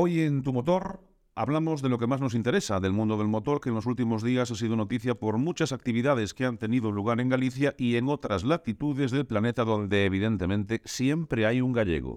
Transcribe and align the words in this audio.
Hoy 0.00 0.20
en 0.20 0.44
Tu 0.44 0.52
Motor 0.52 1.00
hablamos 1.34 1.82
de 1.82 1.88
lo 1.88 1.98
que 1.98 2.06
más 2.06 2.20
nos 2.20 2.34
interesa, 2.34 2.78
del 2.78 2.92
mundo 2.92 3.16
del 3.16 3.26
motor, 3.26 3.60
que 3.60 3.70
en 3.70 3.74
los 3.74 3.84
últimos 3.84 4.22
días 4.22 4.48
ha 4.48 4.54
sido 4.54 4.76
noticia 4.76 5.16
por 5.16 5.38
muchas 5.38 5.72
actividades 5.72 6.34
que 6.34 6.44
han 6.44 6.56
tenido 6.56 6.92
lugar 6.92 7.20
en 7.20 7.28
Galicia 7.28 7.74
y 7.76 7.96
en 7.96 8.08
otras 8.08 8.44
latitudes 8.44 9.10
del 9.10 9.26
planeta 9.26 9.64
donde 9.64 10.04
evidentemente 10.04 10.82
siempre 10.84 11.46
hay 11.46 11.60
un 11.60 11.72
gallego. 11.72 12.16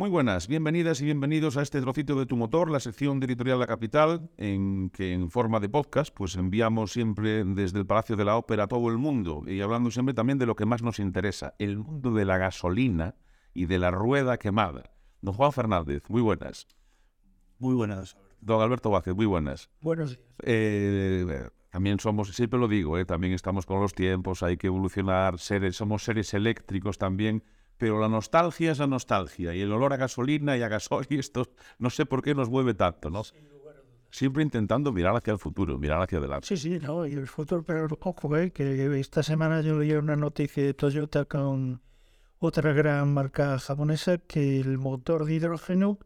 Muy 0.00 0.08
buenas, 0.08 0.48
bienvenidas 0.48 1.02
y 1.02 1.04
bienvenidos 1.04 1.58
a 1.58 1.60
este 1.60 1.78
trocito 1.82 2.18
de 2.18 2.24
tu 2.24 2.34
motor, 2.34 2.70
la 2.70 2.80
sección 2.80 3.20
de 3.20 3.26
Editorial 3.26 3.58
La 3.58 3.66
Capital, 3.66 4.30
en 4.38 4.88
que 4.88 5.12
en 5.12 5.30
forma 5.30 5.60
de 5.60 5.68
podcast 5.68 6.10
pues 6.14 6.36
enviamos 6.36 6.92
siempre 6.92 7.44
desde 7.44 7.80
el 7.80 7.86
Palacio 7.86 8.16
de 8.16 8.24
la 8.24 8.38
Ópera 8.38 8.64
a 8.64 8.66
todo 8.66 8.88
el 8.88 8.96
mundo 8.96 9.42
y 9.46 9.60
hablando 9.60 9.90
siempre 9.90 10.14
también 10.14 10.38
de 10.38 10.46
lo 10.46 10.56
que 10.56 10.64
más 10.64 10.82
nos 10.82 11.00
interesa, 11.00 11.52
el 11.58 11.76
mundo 11.76 12.14
de 12.14 12.24
la 12.24 12.38
gasolina 12.38 13.14
y 13.52 13.66
de 13.66 13.78
la 13.78 13.90
rueda 13.90 14.38
quemada. 14.38 14.84
Don 15.20 15.34
Juan 15.34 15.52
Fernández, 15.52 16.08
muy 16.08 16.22
buenas. 16.22 16.66
Muy 17.58 17.74
buenas. 17.74 18.16
Don 18.40 18.62
Alberto 18.62 18.88
Vázquez, 18.88 19.14
muy 19.14 19.26
buenas. 19.26 19.68
Buenos 19.82 20.16
días. 20.16 20.22
Eh, 20.44 21.46
también 21.68 22.00
somos, 22.00 22.34
siempre 22.34 22.58
lo 22.58 22.68
digo, 22.68 22.96
eh, 22.96 23.04
también 23.04 23.34
estamos 23.34 23.66
con 23.66 23.82
los 23.82 23.92
tiempos, 23.92 24.42
hay 24.42 24.56
que 24.56 24.68
evolucionar, 24.68 25.38
seres, 25.38 25.76
somos 25.76 26.04
seres 26.04 26.32
eléctricos 26.32 26.96
también 26.96 27.44
pero 27.80 27.98
la 27.98 28.10
nostalgia 28.10 28.72
es 28.72 28.78
la 28.78 28.86
nostalgia 28.86 29.54
y 29.54 29.62
el 29.62 29.72
olor 29.72 29.94
a 29.94 29.96
gasolina 29.96 30.54
y 30.54 30.62
a 30.62 30.68
gasoil, 30.68 31.06
esto 31.18 31.48
no 31.78 31.88
sé 31.88 32.04
por 32.04 32.20
qué 32.20 32.34
nos 32.34 32.50
mueve 32.50 32.74
tanto, 32.74 33.08
¿no? 33.08 33.22
Siempre 34.10 34.42
intentando 34.42 34.92
mirar 34.92 35.16
hacia 35.16 35.32
el 35.32 35.38
futuro, 35.38 35.78
mirar 35.78 36.02
hacia 36.02 36.18
adelante. 36.18 36.46
Sí, 36.46 36.58
sí, 36.58 36.78
no, 36.78 37.06
y 37.06 37.14
el 37.14 37.26
futuro, 37.26 37.62
pero 37.62 37.88
ojo, 37.98 38.36
eh, 38.36 38.50
que 38.50 39.00
esta 39.00 39.22
semana 39.22 39.62
yo 39.62 39.78
leí 39.78 39.92
una 39.92 40.14
noticia 40.14 40.62
de 40.62 40.74
Toyota 40.74 41.24
con 41.24 41.80
otra 42.38 42.74
gran 42.74 43.14
marca 43.14 43.58
japonesa 43.58 44.18
que 44.18 44.60
el 44.60 44.76
motor 44.76 45.24
de 45.24 45.36
hidrógeno, 45.36 45.98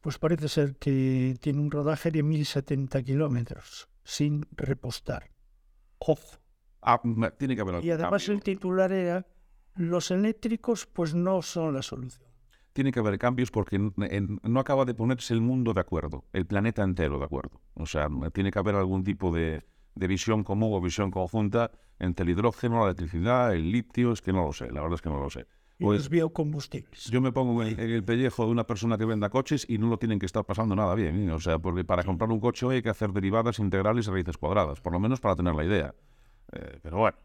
pues 0.00 0.16
parece 0.16 0.48
ser 0.48 0.76
que 0.76 1.36
tiene 1.42 1.60
un 1.60 1.70
rodaje 1.70 2.10
de 2.10 2.22
1070 2.22 3.02
kilómetros 3.02 3.90
sin 4.02 4.46
repostar. 4.52 5.28
Ojo. 5.98 6.38
Ah, 6.80 7.02
tiene 7.36 7.54
que 7.54 7.60
haber 7.60 7.74
algo. 7.74 7.86
Y 7.86 7.90
además 7.90 8.26
el 8.30 8.40
titular 8.40 8.92
era 8.92 9.26
los 9.78 10.10
eléctricos 10.10 10.86
pues 10.86 11.14
no 11.14 11.40
son 11.40 11.74
la 11.74 11.82
solución. 11.82 12.26
Tiene 12.72 12.92
que 12.92 13.00
haber 13.00 13.18
cambios 13.18 13.50
porque 13.50 13.78
no 13.78 14.60
acaba 14.60 14.84
de 14.84 14.94
ponerse 14.94 15.34
el 15.34 15.40
mundo 15.40 15.72
de 15.72 15.80
acuerdo, 15.80 16.24
el 16.32 16.46
planeta 16.46 16.82
entero 16.82 17.18
de 17.18 17.24
acuerdo. 17.24 17.60
O 17.74 17.86
sea, 17.86 18.08
tiene 18.32 18.50
que 18.50 18.58
haber 18.58 18.74
algún 18.74 19.02
tipo 19.02 19.32
de, 19.32 19.64
visión 19.94 20.44
común 20.44 20.70
o 20.74 20.80
visión 20.80 21.10
conjunta 21.10 21.72
entre 21.98 22.24
el 22.24 22.30
hidrógeno, 22.30 22.80
la 22.80 22.84
electricidad, 22.86 23.54
el 23.54 23.72
litio, 23.72 24.12
es 24.12 24.20
que 24.20 24.32
no 24.32 24.44
lo 24.44 24.52
sé, 24.52 24.70
la 24.70 24.80
verdad 24.80 24.94
es 24.94 25.02
que 25.02 25.08
no 25.08 25.18
lo 25.18 25.30
sé. 25.30 25.46
Y 25.80 25.84
pues, 25.84 25.98
los 26.00 26.08
biocombustibles. 26.08 27.04
Yo 27.06 27.20
me 27.20 27.32
pongo 27.32 27.62
en, 27.62 27.78
el 27.78 28.04
pellejo 28.04 28.44
de 28.44 28.50
una 28.50 28.64
persona 28.64 28.98
que 28.98 29.04
venda 29.04 29.28
coches 29.28 29.64
y 29.68 29.78
no 29.78 29.88
lo 29.88 29.98
tienen 29.98 30.18
que 30.18 30.26
estar 30.26 30.44
pasando 30.44 30.74
nada 30.74 30.94
bien. 30.96 31.28
¿eh? 31.28 31.32
O 31.32 31.38
sea, 31.38 31.58
porque 31.58 31.84
para 31.84 32.02
comprar 32.02 32.30
un 32.30 32.40
coche 32.40 32.66
hay 32.68 32.82
que 32.82 32.88
hacer 32.88 33.12
derivadas 33.12 33.60
integrales 33.60 34.08
y 34.08 34.10
raíces 34.10 34.36
cuadradas, 34.38 34.80
por 34.80 34.92
lo 34.92 34.98
menos 34.98 35.20
para 35.20 35.36
tener 35.36 35.54
la 35.54 35.64
idea. 35.64 35.94
Eh, 36.52 36.80
pero 36.82 36.98
bueno, 36.98 37.16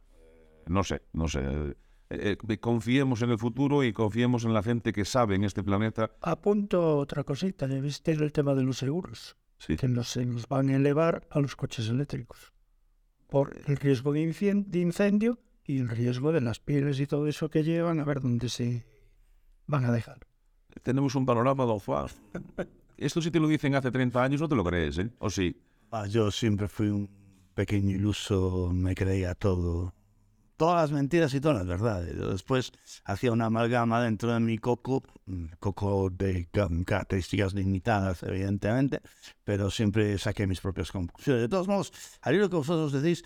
no 0.67 0.83
sé, 0.83 1.01
no 1.13 1.27
sé. 1.27 1.75
Eh, 2.13 2.37
eh, 2.47 2.57
confiemos 2.59 3.23
en 3.23 3.31
el 3.31 3.39
futuro 3.39 3.83
y 3.83 3.91
confiemos 3.91 4.45
en 4.45 4.53
la 4.53 4.61
gente 4.61 4.93
que 4.93 5.03
sabe 5.03 5.35
en 5.35 5.43
este 5.43 5.63
planeta. 5.63 6.11
Apunto 6.21 6.97
otra 6.97 7.23
cosita, 7.23 7.67
ya 7.67 7.79
viste 7.81 8.11
el 8.11 8.31
tema 8.31 8.53
de 8.53 8.61
los 8.61 8.77
seguros, 8.77 9.35
sí. 9.57 9.77
que 9.77 9.87
los, 9.87 10.09
se 10.09 10.23
los 10.23 10.47
van 10.47 10.69
a 10.69 10.75
elevar 10.75 11.27
a 11.31 11.39
los 11.39 11.55
coches 11.55 11.89
eléctricos 11.89 12.53
por 13.29 13.57
el 13.65 13.77
riesgo 13.77 14.13
de 14.13 14.79
incendio 14.79 15.39
y 15.65 15.79
el 15.79 15.89
riesgo 15.89 16.31
de 16.31 16.41
las 16.41 16.59
pieles 16.59 16.99
y 16.99 17.07
todo 17.07 17.25
eso 17.25 17.49
que 17.49 17.63
llevan, 17.63 17.99
a 17.99 18.03
ver 18.03 18.19
dónde 18.19 18.47
se 18.47 18.85
van 19.65 19.85
a 19.85 19.91
dejar. 19.91 20.19
Tenemos 20.83 21.15
un 21.15 21.25
panorama, 21.25 21.65
Juan. 21.79 22.07
Esto 22.97 23.23
si 23.23 23.31
te 23.31 23.39
lo 23.39 23.47
dicen 23.47 23.73
hace 23.73 23.89
30 23.89 24.23
años 24.23 24.39
no 24.39 24.47
te 24.47 24.55
lo 24.55 24.63
crees, 24.63 24.99
¿eh? 24.99 25.09
¿O 25.17 25.31
sí? 25.31 25.59
Ah, 25.89 26.05
yo 26.05 26.29
siempre 26.29 26.67
fui 26.67 26.89
un 26.89 27.09
pequeño 27.55 27.95
iluso, 27.95 28.69
me 28.71 28.93
creía 28.93 29.33
todo 29.33 29.95
todas 30.57 30.81
las 30.81 30.91
mentiras 30.91 31.33
y 31.33 31.41
todas 31.41 31.57
las 31.57 31.67
verdades. 31.67 32.17
Después 32.17 32.71
hacía 33.05 33.31
una 33.31 33.45
amalgama 33.45 34.01
dentro 34.03 34.33
de 34.33 34.39
mi 34.39 34.57
coco, 34.57 35.03
mm, 35.25 35.45
coco 35.59 36.09
de 36.09 36.47
características 36.85 37.53
limitadas, 37.53 38.23
evidentemente, 38.23 39.01
pero 39.43 39.69
siempre 39.71 40.17
saqué 40.17 40.47
mis 40.47 40.61
propias 40.61 40.91
conclusiones. 40.91 41.41
De 41.41 41.49
todos 41.49 41.67
modos, 41.67 41.93
al 42.21 42.37
lo 42.37 42.49
que 42.49 42.55
vosotros 42.55 42.91
decís, 42.91 43.23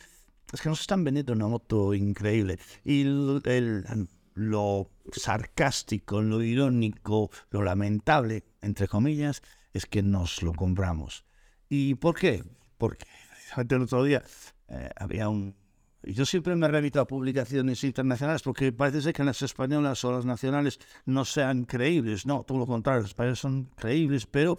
es 0.52 0.62
que 0.62 0.70
nos 0.70 0.82
están 0.82 1.04
vendiendo 1.04 1.34
una 1.34 1.48
moto 1.48 1.94
increíble. 1.94 2.60
Y 2.84 3.02
el, 3.02 4.08
lo 4.34 4.92
sarcástico, 5.12 6.22
lo 6.22 6.42
irónico, 6.42 7.30
lo 7.50 7.64
lamentable, 7.64 8.44
entre 8.62 8.88
comillas, 8.88 9.42
es 9.74 9.86
que 9.86 10.04
nos 10.04 10.42
lo 10.44 10.54
compramos. 10.54 11.26
¿Y 11.70 11.96
por 11.96 12.16
qué? 12.16 12.44
Porque 12.78 13.06
el 13.58 13.82
otro 13.82 14.04
día 14.04 14.24
eh, 14.70 14.90
había 14.96 15.30
un 15.30 15.56
yo 16.04 16.26
siempre 16.26 16.56
me 16.56 16.68
remito 16.68 17.02
a 17.02 17.08
publicaciones 17.08 17.84
internacionales 17.84 18.42
porque 18.42 18.72
parece 18.72 19.02
ser 19.02 19.14
que 19.14 19.24
las 19.24 19.42
españolas 19.42 20.04
o 20.06 20.12
las 20.12 20.26
nacionales 20.26 20.80
no 21.06 21.26
sean 21.26 21.66
creíbles. 21.66 22.26
No, 22.26 22.44
todo 22.44 22.60
lo 22.60 22.66
contrario, 22.66 23.02
las 23.02 23.12
españolas 23.12 23.40
son 23.40 23.66
creíbles, 23.76 24.26
pero 24.26 24.58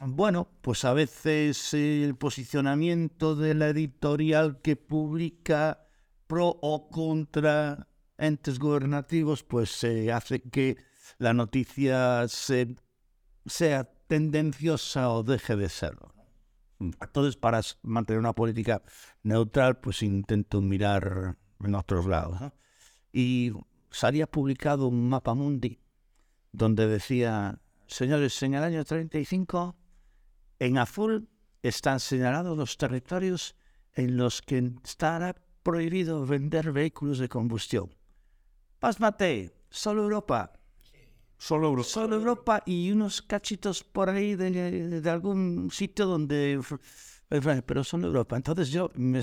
bueno, 0.00 0.48
pues 0.60 0.84
a 0.84 0.92
veces 0.92 1.74
el 1.74 2.16
posicionamiento 2.16 3.36
de 3.36 3.54
la 3.54 3.68
editorial 3.68 4.60
que 4.60 4.76
publica 4.76 5.86
pro 6.26 6.58
o 6.60 6.88
contra 6.88 7.88
entes 8.18 8.58
gubernativos, 8.58 9.42
pues 9.42 9.70
se 9.70 10.12
hace 10.12 10.40
que 10.42 10.76
la 11.18 11.34
noticia 11.34 12.26
sea 12.28 13.84
tendenciosa 14.06 15.10
o 15.10 15.22
deje 15.22 15.56
de 15.56 15.68
serlo. 15.68 16.14
Entonces, 17.00 17.36
para 17.36 17.60
mantener 17.82 18.18
una 18.18 18.32
política 18.32 18.82
neutral, 19.22 19.78
pues 19.78 20.02
intento 20.02 20.60
mirar 20.60 21.36
en 21.60 21.74
otros 21.74 22.06
lados. 22.06 22.52
Y 23.12 23.52
salía 23.90 24.26
publicado 24.26 24.88
un 24.88 25.08
mapa 25.08 25.34
mundi 25.34 25.80
donde 26.52 26.86
decía, 26.86 27.60
señores, 27.86 28.42
en 28.42 28.54
el 28.54 28.62
año 28.62 28.84
35, 28.84 29.76
en 30.58 30.78
azul 30.78 31.28
están 31.62 32.00
señalados 32.00 32.56
los 32.56 32.76
territorios 32.76 33.56
en 33.94 34.16
los 34.16 34.42
que 34.42 34.72
estará 34.84 35.34
prohibido 35.62 36.26
vender 36.26 36.72
vehículos 36.72 37.18
de 37.18 37.28
combustión. 37.28 37.94
Pásmate, 38.78 39.54
solo 39.70 40.02
Europa. 40.02 40.52
Solo 41.42 41.66
Europa. 41.66 41.88
Solo 41.88 42.14
Europa 42.14 42.62
y 42.66 42.92
unos 42.92 43.20
cachitos 43.20 43.82
por 43.82 44.08
ahí 44.08 44.36
de, 44.36 45.02
algún 45.10 45.70
sitio 45.72 46.06
donde... 46.06 46.60
Pero 47.66 47.82
solo 47.82 48.06
Europa. 48.06 48.36
Entonces 48.36 48.70
yo 48.70 48.92
me... 48.94 49.22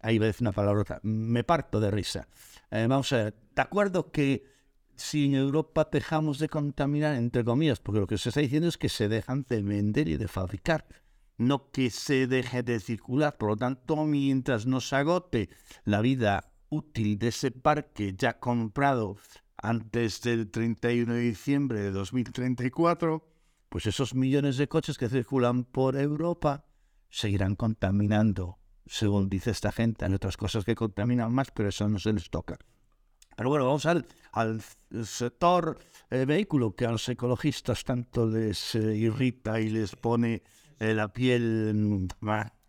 Ahí 0.00 0.18
voy 0.18 0.24
a 0.24 0.26
decir 0.26 0.42
una 0.42 0.50
palabra, 0.50 0.98
me 1.04 1.44
parto 1.44 1.78
de 1.78 1.92
risa. 1.92 2.26
Eh, 2.72 2.86
vamos 2.88 3.12
a 3.12 3.16
ver, 3.18 3.34
de 3.54 3.62
acuerdo 3.62 4.10
que 4.10 4.44
si 4.96 5.26
en 5.26 5.36
Europa 5.36 5.88
dejamos 5.90 6.40
de 6.40 6.48
contaminar, 6.48 7.14
entre 7.14 7.44
comillas, 7.44 7.78
porque 7.78 8.00
lo 8.00 8.08
que 8.08 8.18
se 8.18 8.30
está 8.30 8.40
diciendo 8.40 8.66
es 8.66 8.76
que 8.76 8.88
se 8.88 9.06
dejan 9.06 9.46
de 9.48 9.62
vender 9.62 10.08
y 10.08 10.16
de 10.16 10.26
fabricar, 10.26 10.84
no 11.38 11.70
que 11.70 11.90
se 11.90 12.26
deje 12.26 12.64
de 12.64 12.80
circular. 12.80 13.38
Por 13.38 13.50
lo 13.50 13.56
tanto, 13.56 14.04
mientras 14.04 14.66
no 14.66 14.80
se 14.80 14.96
agote 14.96 15.50
la 15.84 16.00
vida 16.00 16.52
útil 16.70 17.20
de 17.20 17.28
ese 17.28 17.52
parque 17.52 18.16
ya 18.18 18.40
comprado 18.40 19.16
antes 19.58 20.20
del 20.22 20.50
31 20.50 21.14
de 21.14 21.20
diciembre 21.20 21.80
de 21.80 21.90
2034, 21.90 23.26
pues 23.68 23.86
esos 23.86 24.14
millones 24.14 24.56
de 24.56 24.68
coches 24.68 24.98
que 24.98 25.08
circulan 25.08 25.64
por 25.64 25.96
Europa 25.96 26.64
seguirán 27.10 27.56
contaminando, 27.56 28.58
según 28.86 29.28
dice 29.28 29.50
esta 29.50 29.72
gente. 29.72 30.04
Hay 30.04 30.14
otras 30.14 30.36
cosas 30.36 30.64
que 30.64 30.74
contaminan 30.74 31.32
más, 31.32 31.50
pero 31.50 31.68
eso 31.68 31.88
no 31.88 31.98
se 31.98 32.12
les 32.12 32.30
toca. 32.30 32.58
Pero 33.36 33.50
bueno, 33.50 33.66
vamos 33.66 33.84
al, 33.86 34.06
sector 35.04 35.78
eh, 36.10 36.24
vehículo, 36.24 36.74
que 36.74 36.86
a 36.86 36.90
los 36.90 37.08
ecologistas 37.08 37.84
tanto 37.84 38.26
les 38.26 38.74
eh, 38.74 38.96
irrita 38.96 39.60
y 39.60 39.68
les 39.70 39.94
pone 39.96 40.42
eh, 40.78 40.94
la 40.94 41.12
piel... 41.12 41.72
Mm, 41.74 42.08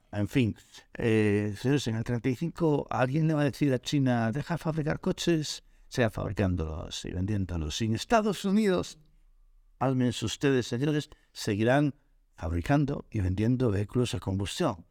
en 0.10 0.30
fin, 0.30 0.56
en 0.94 1.96
el 1.96 2.04
35 2.04 2.88
alguien 2.90 3.28
le 3.28 3.34
va 3.34 3.42
a 3.42 3.44
decir 3.44 3.74
a 3.74 3.80
China, 3.80 4.32
deja 4.32 4.54
de 4.56 4.58
fabricar 4.58 5.02
coches 5.02 5.64
sea 5.88 6.10
fabricándolos 6.10 7.06
y 7.06 7.12
vendiéndolos. 7.12 7.82
En 7.82 7.96
Estados 7.96 8.46
Unidos, 8.46 8.98
menos 9.80 10.22
ustedes, 10.24 10.68
señores, 10.68 11.10
seguirán 11.32 11.96
fabricando 12.36 13.06
y 13.10 13.22
vendiendo 13.22 13.72
vehículos 13.72 14.14
a 14.14 14.20
combustión. 14.20 14.86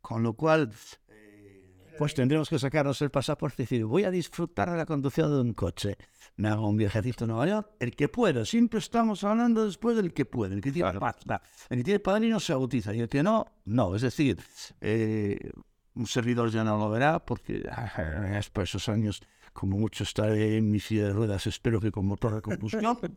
Con 0.00 0.22
lo 0.22 0.34
cual... 0.34 0.72
Eh, 1.08 1.94
pues 1.98 2.14
tendremos 2.14 2.48
que 2.48 2.58
sacarnos 2.58 3.00
el 3.02 3.10
pasaporte 3.10 3.62
y 3.62 3.64
decir, 3.64 3.84
voy 3.84 4.04
a 4.04 4.10
disfrutar 4.10 4.70
de 4.70 4.76
la 4.76 4.86
conducción 4.86 5.30
de 5.30 5.40
un 5.40 5.52
coche. 5.52 5.96
Me 6.36 6.48
hago 6.48 6.68
un 6.68 6.76
viajecito 6.76 7.24
a 7.24 7.26
Nueva 7.28 7.46
York, 7.46 7.70
el 7.78 7.94
que 7.94 8.08
pueda. 8.08 8.44
Siempre 8.44 8.78
estamos 8.78 9.22
hablando 9.24 9.64
después 9.66 9.96
del 9.96 10.12
que 10.12 10.24
puede, 10.24 10.54
el 10.54 10.60
que 10.60 10.72
tiene 10.72 10.98
pasta. 10.98 11.42
El 11.68 11.78
que 11.78 11.84
tiene 11.84 12.00
padrino 12.00 12.40
se 12.40 12.54
bautiza 12.54 12.94
y 12.94 13.00
el 13.00 13.08
que 13.08 13.22
no, 13.22 13.46
no. 13.66 13.94
Es 13.94 14.02
decir, 14.02 14.38
eh, 14.80 15.52
un 15.94 16.06
servidor 16.06 16.50
ya 16.50 16.64
no 16.64 16.78
lo 16.78 16.90
verá 16.90 17.24
porque 17.24 17.62
ah, 17.70 18.38
es 18.38 18.50
por 18.50 18.64
esos 18.64 18.88
años 18.88 19.22
como 19.52 19.78
mucho 19.78 20.04
estaré 20.04 20.56
en 20.56 20.70
mi 20.70 20.80
silla 20.80 21.04
de 21.04 21.12
ruedas, 21.12 21.46
espero 21.46 21.80
que 21.80 21.90
con 21.90 22.06
motor 22.06 22.34
de 22.34 22.42
combustión. 22.42 22.98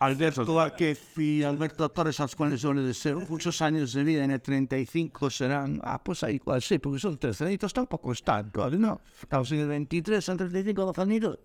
Alberto 0.00 0.60
Aquef 0.60 1.18
y 1.18 1.42
Alberto 1.42 1.88
Torres, 1.88 2.20
a 2.20 2.22
los 2.22 2.36
cuales 2.36 2.60
yo 2.60 2.72
le 2.72 2.82
deseo 2.82 3.20
muchos 3.28 3.60
años 3.62 3.92
de 3.92 4.04
vida 4.04 4.22
en 4.22 4.30
el 4.30 4.40
35 4.40 5.28
serán, 5.28 5.80
ah, 5.82 6.02
pues 6.02 6.22
ahí 6.22 6.36
igual 6.36 6.62
sí, 6.62 6.78
porque 6.78 7.00
son 7.00 7.18
13 7.18 7.46
añitos, 7.46 7.72
tampoco 7.72 8.12
están, 8.12 8.52
¿no? 8.78 9.00
Estamos 9.20 9.50
en 9.50 9.58
el 9.58 9.68
23, 9.68 10.24
son 10.24 10.36
35, 10.36 10.84
12 10.84 11.00
añitos. 11.00 11.38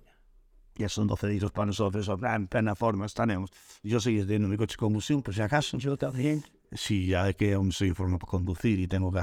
Ya 0.76 0.88
son 0.88 1.08
12 1.08 1.28
años 1.28 1.52
para 1.52 1.68
nosotros, 1.68 2.08
en 2.08 2.48
plena 2.48 2.76
forma 2.76 3.08
estaremos. 3.08 3.50
Yo 3.82 4.00
sigo 4.00 4.24
teniendo 4.24 4.48
mi 4.48 4.58
coche 4.58 4.74
de 4.74 4.78
combustión, 4.78 5.24
por 5.24 5.34
si 5.34 5.42
acaso. 5.42 5.78
Yo 5.78 5.98
también. 5.98 6.44
Sí, 6.76 7.08
ya 7.08 7.32
que 7.34 7.54
aún 7.54 7.72
soy 7.72 7.90
en 7.90 7.96
forma 7.96 8.18
para 8.18 8.32
conducir 8.32 8.80
y 8.80 8.88
tengo 8.88 9.12
que 9.12 9.22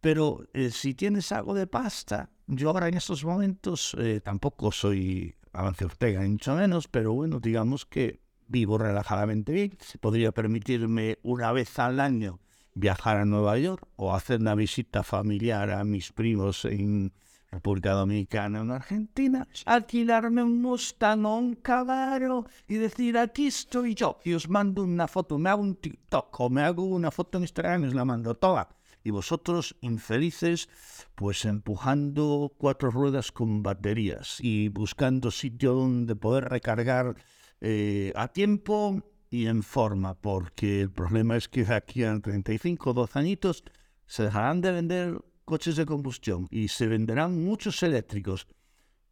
Pero 0.00 0.44
eh, 0.52 0.70
si 0.70 0.94
tienes 0.94 1.32
algo 1.32 1.54
de 1.54 1.66
pasta, 1.66 2.30
yo 2.46 2.70
ahora 2.70 2.88
en 2.88 2.94
estos 2.94 3.24
momentos 3.24 3.96
eh, 3.98 4.20
tampoco 4.22 4.70
soy 4.70 5.34
Avance 5.52 5.84
Ortega, 5.84 6.22
ni 6.22 6.30
mucho 6.30 6.54
menos, 6.54 6.88
pero 6.88 7.12
bueno, 7.12 7.40
digamos 7.40 7.86
que 7.86 8.20
vivo 8.46 8.78
relajadamente 8.78 9.52
bien, 9.52 9.76
podría 10.00 10.32
permitirme 10.32 11.18
una 11.22 11.52
vez 11.52 11.78
al 11.78 12.00
año 12.00 12.40
viajar 12.74 13.18
a 13.18 13.24
Nueva 13.24 13.58
York 13.58 13.86
o 13.96 14.14
hacer 14.14 14.40
una 14.40 14.54
visita 14.54 15.02
familiar 15.02 15.70
a 15.70 15.84
mis 15.84 16.12
primos 16.12 16.64
en 16.64 17.12
República 17.54 17.92
Dominicana 17.92 18.60
en 18.60 18.70
Argentina, 18.70 19.46
alquilarme 19.64 20.42
un 20.42 20.60
Mustang 20.60 21.24
o 21.24 21.38
un 21.38 21.54
Camaro 21.54 22.46
y 22.66 22.74
decir 22.74 23.16
aquí 23.16 23.46
estoy 23.46 23.94
yo 23.94 24.18
y 24.24 24.34
os 24.34 24.48
mando 24.48 24.82
una 24.82 25.06
foto, 25.06 25.38
me 25.38 25.50
hago 25.50 25.62
un 25.62 25.76
TikTok 25.76 26.40
o 26.40 26.50
me 26.50 26.62
hago 26.62 26.84
una 26.84 27.10
foto 27.10 27.38
en 27.38 27.44
Instagram 27.44 27.84
y 27.84 27.86
os 27.86 27.94
la 27.94 28.04
mando 28.04 28.34
toda. 28.34 28.68
Y 29.06 29.10
vosotros 29.10 29.76
infelices, 29.82 30.68
pues 31.14 31.44
empujando 31.44 32.54
cuatro 32.56 32.90
ruedas 32.90 33.30
con 33.30 33.62
baterías 33.62 34.38
y 34.40 34.68
buscando 34.70 35.30
sitio 35.30 35.74
donde 35.74 36.16
poder 36.16 36.44
recargar 36.44 37.14
eh, 37.60 38.12
a 38.16 38.28
tiempo 38.28 39.02
y 39.30 39.46
en 39.46 39.62
forma, 39.62 40.14
porque 40.14 40.80
el 40.82 40.90
problema 40.90 41.36
es 41.36 41.48
que 41.48 41.66
aquí 41.72 42.02
en 42.02 42.22
35 42.22 42.90
o 42.90 42.94
12 42.94 43.18
añitos 43.18 43.64
se 44.06 44.22
dejarán 44.24 44.60
de 44.60 44.72
vender 44.72 45.18
coches 45.44 45.76
de 45.76 45.86
combustión 45.86 46.46
y 46.50 46.68
se 46.68 46.86
venderán 46.86 47.44
muchos 47.44 47.82
eléctricos, 47.82 48.46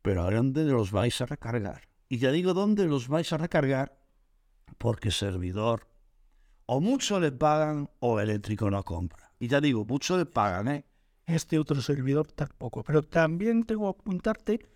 pero 0.03 0.23
¿a 0.23 0.31
dónde 0.31 0.65
los 0.65 0.91
vais 0.91 1.21
a 1.21 1.27
recargar? 1.27 1.89
Y 2.09 2.19
ya 2.19 2.33
digo 2.33 2.55
dónde 2.55 2.87
los 2.87 3.09
vais 3.09 3.33
a 3.33 3.39
recargar, 3.39 3.99
porque 4.79 5.11
servidor 5.11 5.89
o 6.67 6.81
mucho 6.81 7.21
le 7.21 7.33
pagan 7.33 7.91
o 8.01 8.21
eléctrico 8.21 8.71
no 8.71 8.83
compra. 8.83 9.33
Y 9.39 9.49
ya 9.49 9.61
digo, 9.61 9.85
mucho 9.85 10.17
le 10.17 10.27
pagan, 10.27 10.69
¿eh? 10.69 10.85
Este 11.27 11.59
otro 11.59 11.81
servidor 11.83 12.27
tampoco. 12.33 12.83
Pero 12.83 13.03
también 13.03 13.65
tengo 13.65 13.93
que 13.93 14.01
apuntarte 14.01 14.67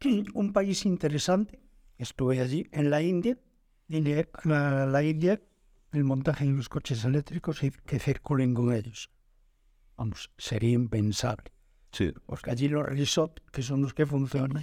un 0.34 0.52
país 0.52 0.86
interesante 0.86 1.66
Estuve 1.98 2.40
allí 2.40 2.68
en 2.72 2.90
la 2.90 3.00
India, 3.00 3.38
la, 4.44 4.86
la 4.86 5.02
India, 5.02 5.40
el 5.92 6.04
montaje 6.04 6.44
de 6.44 6.52
los 6.52 6.68
coches 6.68 7.04
eléctricos 7.04 7.62
y 7.62 7.70
que 7.70 7.98
circulen 7.98 8.52
con 8.52 8.72
ellos. 8.72 9.10
Vamos, 9.96 10.30
sería 10.36 10.72
impensable. 10.72 11.52
Sí. 11.92 12.12
Porque 12.26 12.50
allí 12.50 12.68
los 12.68 12.84
resorts, 12.84 13.42
que 13.50 13.62
son 13.62 13.82
los 13.82 13.94
que 13.94 14.04
funcionan, 14.06 14.62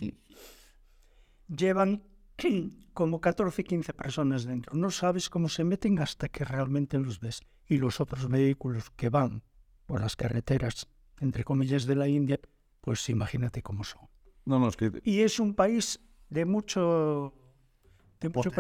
llevan 1.48 2.04
como 2.94 3.20
14, 3.20 3.64
15 3.64 3.94
personas 3.94 4.46
dentro. 4.46 4.76
No 4.76 4.92
sabes 4.92 5.30
cómo 5.30 5.50
se 5.50 5.64
meten 5.64 6.00
hasta 6.00 6.30
que 6.30 6.46
realmente 6.46 7.00
los 7.00 7.20
ves. 7.20 7.42
Y 7.68 7.78
los 7.78 8.00
otros 8.00 8.28
vehículos 8.30 8.90
que 8.92 9.10
van 9.10 9.44
por 9.86 10.02
las 10.02 10.16
carreteras, 10.16 10.88
entre 11.20 11.44
comillas, 11.44 11.86
de 11.86 11.96
la 11.96 12.08
India, 12.08 12.40
pues 12.82 13.10
imagínate 13.10 13.62
cómo 13.62 13.84
son. 13.84 14.02
No, 14.46 14.60
no, 14.60 14.68
es 14.68 14.76
que... 14.76 14.92
Y 15.04 15.22
es 15.22 15.40
un 15.40 15.56
país 15.56 16.00
de 16.30 16.46
mucho 16.46 17.34
de 18.24 18.30
mucho 18.30 18.52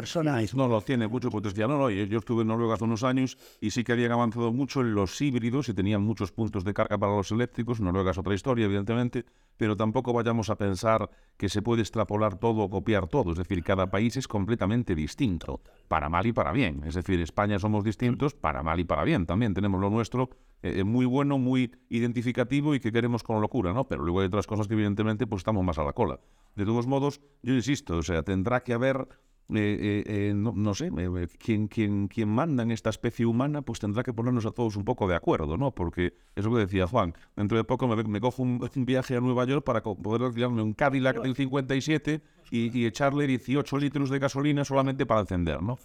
No, 0.56 0.68
lo 0.68 0.81
tiene 0.81 1.07
mucho 1.07 1.30
potencial. 1.30 1.69
No, 1.69 1.77
no, 1.77 1.89
yo 1.89 2.19
estuve 2.19 2.42
en 2.42 2.50
Noruega 2.50 2.75
hace 2.75 2.83
unos 2.83 3.04
años 3.04 3.38
y 3.62 3.71
sí 3.71 3.83
que 3.83 3.94
habían 3.94 4.12
avanzado 4.12 4.51
mucho 4.51 4.81
en 4.81 4.94
los 4.94 5.19
híbridos 5.21 5.69
y 5.69 5.74
tenían 5.74 6.01
muchos 6.01 6.31
puntos 6.31 6.63
de 6.63 6.74
carga 6.74 6.98
para 6.98 7.15
los 7.15 7.31
eléctricos. 7.31 7.80
Noruega 7.80 8.12
es 8.12 8.18
otra 8.18 8.33
historia, 8.33 8.65
evidentemente, 8.65 9.25
pero 9.57 9.77
tampoco 9.77 10.12
vayamos 10.12 10.50
a 10.50 10.57
pensar 10.57 11.10
que 11.38 11.48
se 11.48 11.62
puede 11.62 11.81
extrapolar 11.81 12.38
todo 12.38 12.63
o 12.63 12.69
copiar 12.69 13.07
todo. 13.07 13.31
Es 13.31 13.38
decir, 13.38 13.63
cada 13.63 13.89
país 13.89 14.18
es 14.18 14.27
completamente 14.27 14.95
distinto, 14.95 15.62
para 15.88 16.10
mal 16.10 16.25
y 16.25 16.33
para 16.33 16.51
bien. 16.51 16.83
Es 16.86 16.95
decir, 16.95 17.21
España 17.21 17.57
somos 17.57 17.83
distintos 17.83 18.33
para 18.33 18.63
mal 18.63 18.80
y 18.80 18.83
para 18.83 19.04
bien. 19.06 19.25
También 19.25 19.54
tenemos 19.54 19.80
lo 19.80 19.89
nuestro 19.89 20.30
eh, 20.62 20.80
eh, 20.80 20.83
muy 20.83 21.06
bueno, 21.06 21.38
muy 21.38 21.71
identificativo 21.89 22.75
y 22.75 22.80
que 22.80 22.92
queremos 22.92 23.24
con 23.24 23.42
locura, 23.42 23.74
¿no? 23.74 23.88
Pero 23.88 24.04
luego 24.04 24.21
hay 24.21 24.27
otras 24.27 24.48
cosas 24.48 24.68
que 24.68 24.74
evidentemente 24.74 25.27
pues 25.27 25.42
estamos 25.42 25.63
más 25.63 25.77
a 25.77 25.83
la 25.83 25.94
cola. 25.94 26.19
De 26.56 26.65
todos 26.65 26.88
modos, 26.88 27.19
yo 27.42 27.54
insisto, 27.54 27.98
o 27.98 28.04
sea, 28.04 28.24
tendrá 28.24 28.62
que 28.63 28.74
haber 28.74 29.07
eh, 29.50 29.57
eh, 29.57 30.04
eh, 30.07 30.34
no, 30.34 30.74
sé, 30.74 30.90
quien, 31.38 31.68
quien, 31.68 32.07
quien 32.07 32.30
manda 32.30 32.63
en 32.63 32.72
esta 32.72 32.90
especie 32.90 33.25
humana, 33.25 33.62
pues 33.62 33.80
tendrá 33.80 34.01
que 34.01 34.13
ponernos 34.13 34.45
a 34.45 34.51
todos 34.51 34.78
un 34.78 34.86
poco 34.86 35.07
de 35.07 35.16
acuerdo, 35.16 35.57
¿no? 35.57 35.72
Porque 35.72 36.13
es 36.36 36.45
lo 36.45 36.54
que 36.54 36.60
decía 36.60 36.88
Juan, 36.88 37.13
dentro 37.36 37.57
de 37.57 37.63
poco 37.66 37.88
me, 37.88 38.22
cojo 38.22 38.42
un, 38.44 38.69
viaje 38.78 39.18
a 39.18 39.19
Nueva 39.19 39.45
York 39.45 39.63
para 39.66 39.84
poder 39.84 40.24
alquilarme 40.24 40.62
un 40.62 40.74
Cadillac 40.74 41.22
del 41.22 41.36
57 41.36 42.22
y, 42.51 42.78
y, 42.78 42.86
echarle 42.86 43.28
18 43.28 43.78
litros 43.78 44.10
de 44.10 44.19
gasolina 44.19 44.63
solamente 44.63 45.06
para 45.06 45.22
encender, 45.22 45.62
¿no? 45.62 45.78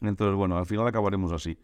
Entonces, 0.00 0.36
bueno, 0.36 0.56
al 0.56 0.66
final 0.66 0.86
acabaremos 0.86 1.32
así. 1.32 1.58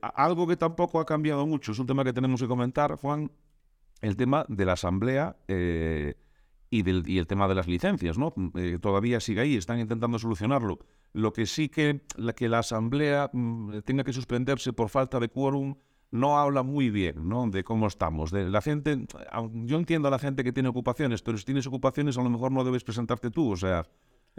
algo 0.00 0.46
que 0.46 0.56
tampoco 0.56 0.98
ha 0.98 1.04
cambiado 1.04 1.46
mucho, 1.46 1.72
es 1.72 1.78
un 1.78 1.86
tema 1.86 2.04
que 2.04 2.12
tenemos 2.12 2.40
que 2.40 2.48
comentar, 2.48 2.96
Juan, 2.96 3.30
el 4.00 4.16
tema 4.16 4.46
de 4.48 4.64
la 4.64 4.72
asamblea 4.72 5.36
y, 6.70 6.82
del, 6.82 7.08
y 7.08 7.18
el 7.18 7.26
tema 7.26 7.48
de 7.48 7.54
las 7.54 7.66
licencias, 7.66 8.18
¿no? 8.18 8.32
Mm, 8.36 8.48
eh, 8.56 8.78
todavía 8.80 9.20
sigue 9.20 9.40
ahí, 9.40 9.56
están 9.56 9.78
intentando 9.78 10.18
solucionarlo. 10.18 10.78
Lo 11.12 11.32
que 11.32 11.46
sí 11.46 11.68
que 11.68 12.02
la, 12.16 12.32
que 12.32 12.48
la 12.48 12.60
Asamblea 12.60 13.30
mm, 13.32 13.80
tenga 13.84 14.04
que 14.04 14.12
suspenderse 14.12 14.72
por 14.72 14.88
falta 14.88 15.20
de 15.20 15.28
quórum 15.28 15.76
no 16.10 16.38
habla 16.38 16.62
muy 16.62 16.90
bien, 16.90 17.28
¿no? 17.28 17.48
De 17.48 17.64
cómo 17.64 17.86
estamos. 17.86 18.30
De 18.30 18.48
la 18.48 18.62
gente, 18.62 19.06
yo 19.64 19.76
entiendo 19.76 20.08
a 20.08 20.10
la 20.10 20.18
gente 20.18 20.42
que 20.42 20.52
tiene 20.52 20.68
ocupaciones, 20.68 21.22
pero 21.22 21.36
si 21.36 21.44
tienes 21.44 21.66
ocupaciones 21.66 22.16
a 22.16 22.22
lo 22.22 22.30
mejor 22.30 22.50
no 22.50 22.64
debes 22.64 22.82
presentarte 22.82 23.30
tú, 23.30 23.52
o 23.52 23.56
sea, 23.56 23.86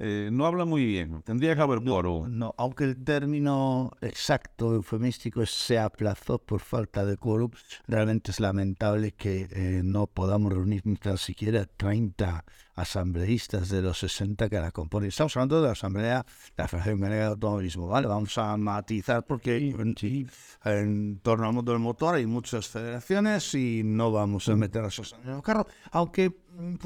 eh, 0.02 0.30
no 0.32 0.46
habla 0.46 0.64
muy 0.64 0.86
bien. 0.86 1.22
Tendría 1.24 1.56
que 1.56 1.62
haber 1.62 1.82
quórum. 1.82 2.38
No, 2.38 2.56
aunque 2.58 2.86
el 2.86 3.04
término 3.04 3.92
exacto 4.00 4.74
eufemístico 4.74 5.46
se 5.46 5.78
aplazó 5.78 6.40
por 6.40 6.62
falta 6.62 7.04
de 7.04 7.18
quórum, 7.18 7.52
realmente 7.86 8.32
es 8.32 8.40
lamentable 8.40 9.12
que 9.12 9.48
eh, 9.52 9.82
no 9.84 10.08
podamos 10.08 10.54
reunir 10.54 10.84
ni 10.86 10.96
tan 10.96 11.18
siquiera 11.18 11.66
30 11.66 12.46
asambleístas 12.76 13.68
de 13.68 13.82
los 13.82 14.00
60 14.00 14.48
que 14.48 14.60
la 14.60 14.72
componen. 14.72 15.10
Estamos 15.10 15.36
hablando 15.36 15.62
de 15.62 15.68
la 15.68 15.74
Asamblea 15.74 16.26
de 16.56 16.64
la 16.64 16.68
Federación 16.70 17.02
de 17.02 17.24
Automovilismo, 17.24 17.88
¿vale? 17.88 18.08
Vamos 18.08 18.38
a 18.38 18.56
matizar 18.56 19.26
porque 19.26 19.58
en, 19.58 21.20
torno 21.22 21.48
al 21.48 21.54
mundo 21.54 21.74
del 21.74 21.82
motor 21.82 22.16
hay 22.16 22.26
muchas 22.26 22.70
federaciones 22.70 23.54
y 23.54 23.82
no 23.84 24.12
vamos 24.14 24.48
a 24.48 24.56
meter 24.56 24.86
a 24.86 24.88
esos 24.88 25.14
en 25.26 25.30
el 25.30 25.42
carro, 25.42 25.68
aunque 25.92 26.34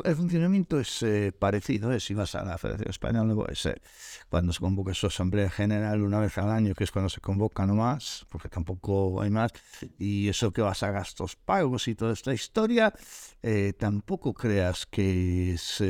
el 0.03 0.15
funcionamiento 0.15 0.79
es 0.79 1.01
eh, 1.03 1.31
parecido, 1.37 1.91
es 1.91 2.03
si 2.03 2.13
vas 2.13 2.35
a 2.35 2.43
la 2.43 2.57
Federación 2.57 2.89
Española, 2.89 3.33
pues, 3.33 3.65
eh, 3.65 3.81
cuando 4.29 4.53
se 4.53 4.59
convoca 4.59 4.93
su 4.93 5.07
asamblea 5.07 5.49
general 5.49 6.01
una 6.01 6.19
vez 6.19 6.37
al 6.37 6.51
año, 6.51 6.75
que 6.75 6.83
es 6.83 6.91
cuando 6.91 7.09
se 7.09 7.21
convoca 7.21 7.65
no 7.65 7.75
más, 7.75 8.25
porque 8.29 8.49
tampoco 8.49 9.21
hay 9.21 9.29
más, 9.29 9.51
y 9.97 10.29
eso 10.29 10.51
que 10.51 10.61
vas 10.61 10.83
a 10.83 10.91
gastos 10.91 11.35
pagos 11.35 11.87
y 11.87 11.95
toda 11.95 12.13
esta 12.13 12.33
historia, 12.33 12.93
eh, 13.41 13.73
tampoco 13.77 14.33
creas 14.33 14.85
que 14.85 15.53
es, 15.53 15.83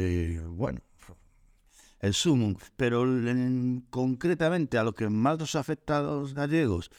bueno, 0.48 0.80
el 2.00 2.14
sumum, 2.14 2.56
pero 2.76 3.06
concretamente 3.90 4.78
a 4.78 4.84
lo 4.84 4.94
que 4.94 5.10
más 5.10 5.40
nos 5.40 5.56
afecta 5.56 6.00
a 6.00 6.02
los 6.02 6.34
gallegos 6.34 6.90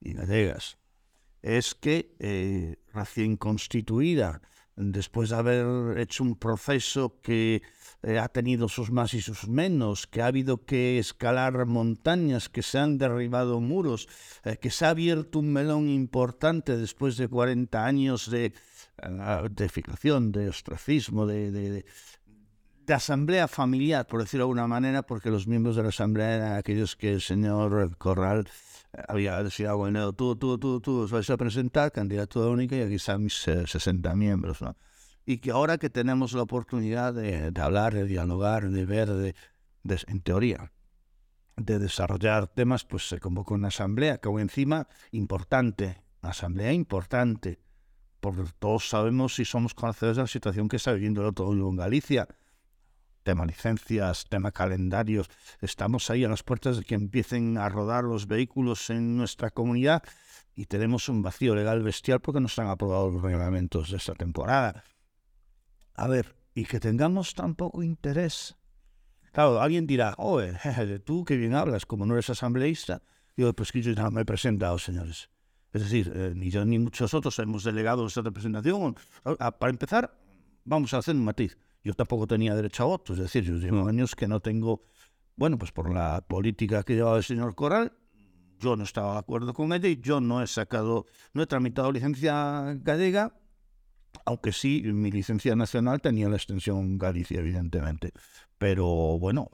y 0.00 0.14
gallegas 0.14 0.78
es 1.42 1.74
que 1.74 2.78
recién 2.94 3.36
constituida 3.36 4.40
después 4.76 5.30
de 5.30 5.36
haber 5.36 5.98
hecho 5.98 6.24
un 6.24 6.36
proceso 6.36 7.20
que 7.22 7.62
eh, 8.02 8.18
ha 8.18 8.28
tenido 8.28 8.68
sus 8.68 8.90
más 8.90 9.14
y 9.14 9.20
sus 9.20 9.48
menos, 9.48 10.06
que 10.06 10.22
ha 10.22 10.26
habido 10.26 10.64
que 10.64 10.98
escalar 10.98 11.66
montañas, 11.66 12.48
que 12.48 12.62
se 12.62 12.78
han 12.78 12.98
derribado 12.98 13.60
muros, 13.60 14.08
eh, 14.44 14.56
que 14.56 14.70
se 14.70 14.84
ha 14.84 14.90
abierto 14.90 15.38
un 15.38 15.52
melón 15.52 15.88
importante 15.88 16.76
después 16.76 17.16
de 17.16 17.28
40 17.28 17.84
años 17.84 18.30
de, 18.30 18.52
uh, 19.02 19.48
de 19.48 20.32
de 20.32 20.48
ostracismo, 20.48 21.26
de, 21.26 21.84
de 22.86 22.94
asamblea 22.94 23.48
familiar, 23.48 24.06
por 24.06 24.20
decirlo 24.20 24.44
de 24.44 24.50
alguna 24.50 24.66
manera, 24.66 25.02
porque 25.02 25.30
los 25.30 25.46
miembros 25.46 25.76
de 25.76 25.82
la 25.82 25.88
asamblea 25.88 26.34
eran 26.34 26.56
aquellos 26.56 26.96
que 26.96 27.12
el 27.12 27.20
señor 27.20 27.96
Corral 27.96 28.46
eh, 28.46 28.50
había 29.08 29.42
decidido, 29.42 29.76
bueno, 29.76 30.12
tú, 30.12 30.36
tú, 30.36 30.58
tú, 30.58 30.80
tú 30.80 31.08
vais 31.10 31.28
a 31.30 31.36
presentar, 31.36 31.92
candidatura 31.92 32.48
única, 32.48 32.76
y 32.76 32.82
aquí 32.82 32.94
están 32.96 33.22
mis 33.24 33.46
eh, 33.48 33.66
60 33.66 34.14
miembros, 34.14 34.60
¿no? 34.62 34.76
Y 35.26 35.38
que 35.38 35.50
ahora 35.52 35.78
que 35.78 35.90
tenemos 35.90 36.32
la 36.34 36.42
oportunidad 36.42 37.14
de, 37.14 37.50
de 37.50 37.60
hablar, 37.62 37.94
de 37.94 38.04
dialogar, 38.06 38.68
de 38.70 38.84
ver, 38.84 39.08
de, 39.10 39.34
de- 39.82 40.00
en 40.08 40.20
teoría, 40.20 40.72
de 41.56 41.78
desarrollar 41.78 42.48
temas, 42.48 42.84
pues 42.84 43.08
se 43.08 43.20
convocó 43.20 43.54
una 43.54 43.68
asamblea, 43.68 44.18
que 44.18 44.28
aún 44.28 44.40
encima 44.40 44.88
importante, 45.12 46.02
una 46.22 46.30
asamblea 46.30 46.72
importante, 46.72 47.60
porque 48.20 48.42
todos 48.58 48.88
sabemos 48.88 49.38
y 49.38 49.44
somos 49.44 49.74
conocedores 49.74 50.16
de 50.16 50.22
la 50.22 50.26
situación 50.28 50.68
que 50.68 50.76
está 50.76 50.92
viviendo 50.92 51.22
el 51.26 51.32
mundo 51.36 51.70
en 51.70 51.76
Galicia. 51.76 52.28
Tema 53.24 53.46
licencias, 53.46 54.26
tema 54.28 54.52
calendarios. 54.52 55.30
Estamos 55.62 56.10
ahí 56.10 56.24
a 56.24 56.28
las 56.28 56.42
puertas 56.42 56.76
de 56.76 56.84
que 56.84 56.94
empiecen 56.94 57.56
a 57.56 57.70
rodar 57.70 58.04
los 58.04 58.26
vehículos 58.26 58.90
en 58.90 59.16
nuestra 59.16 59.48
comunidad 59.48 60.02
y 60.54 60.66
tenemos 60.66 61.08
un 61.08 61.22
vacío 61.22 61.54
legal 61.54 61.82
bestial 61.82 62.20
porque 62.20 62.40
no 62.40 62.48
están 62.48 62.68
aprobados 62.68 63.14
los 63.14 63.22
reglamentos 63.22 63.90
de 63.90 63.96
esta 63.96 64.12
temporada. 64.14 64.84
A 65.94 66.06
ver, 66.06 66.36
y 66.54 66.66
que 66.66 66.80
tengamos 66.80 67.32
tan 67.32 67.54
poco 67.54 67.82
interés. 67.82 68.56
Claro, 69.32 69.58
alguien 69.58 69.86
dirá, 69.86 70.14
oye, 70.18 70.52
jeje, 70.58 70.98
tú 70.98 71.24
que 71.24 71.38
bien 71.38 71.54
hablas, 71.54 71.86
como 71.86 72.04
no 72.04 72.12
eres 72.12 72.28
asambleísta. 72.28 73.00
Digo, 73.38 73.54
pues 73.54 73.72
que 73.72 73.80
yo 73.80 73.92
ya 73.92 74.10
me 74.10 74.20
he 74.20 74.24
presentado, 74.26 74.78
señores. 74.78 75.30
Es 75.72 75.82
decir, 75.82 76.12
eh, 76.14 76.34
ni 76.36 76.50
yo 76.50 76.62
ni 76.66 76.78
muchos 76.78 77.14
otros 77.14 77.38
hemos 77.38 77.64
delegado 77.64 78.06
esta 78.06 78.20
representación. 78.20 78.96
Para 79.58 79.70
empezar, 79.70 80.14
vamos 80.66 80.92
a 80.92 80.98
hacer 80.98 81.16
un 81.16 81.24
matiz. 81.24 81.56
Yo 81.84 81.94
tampoco 81.94 82.26
tenía 82.26 82.54
derecho 82.54 82.82
a 82.82 82.86
voto, 82.86 83.12
es 83.12 83.18
decir, 83.18 83.44
yo 83.44 83.54
llevo 83.54 83.86
años 83.86 84.16
que 84.16 84.26
no 84.26 84.40
tengo, 84.40 84.82
bueno, 85.36 85.58
pues 85.58 85.70
por 85.70 85.92
la 85.92 86.22
política 86.26 86.82
que 86.82 86.94
llevaba 86.94 87.18
el 87.18 87.24
señor 87.24 87.54
Coral, 87.54 87.92
yo 88.58 88.74
no 88.74 88.84
estaba 88.84 89.12
de 89.12 89.18
acuerdo 89.18 89.52
con 89.52 89.72
ella 89.72 89.88
y 89.88 90.00
yo 90.00 90.20
no 90.20 90.42
he 90.42 90.46
sacado, 90.46 91.04
no 91.34 91.42
he 91.42 91.46
tramitado 91.46 91.92
licencia 91.92 92.74
gallega, 92.80 93.38
aunque 94.24 94.52
sí 94.52 94.82
mi 94.84 95.10
licencia 95.10 95.54
nacional 95.54 96.00
tenía 96.00 96.28
la 96.28 96.36
extensión 96.36 96.96
Galicia, 96.96 97.40
evidentemente. 97.40 98.12
Pero 98.56 99.18
bueno, 99.18 99.50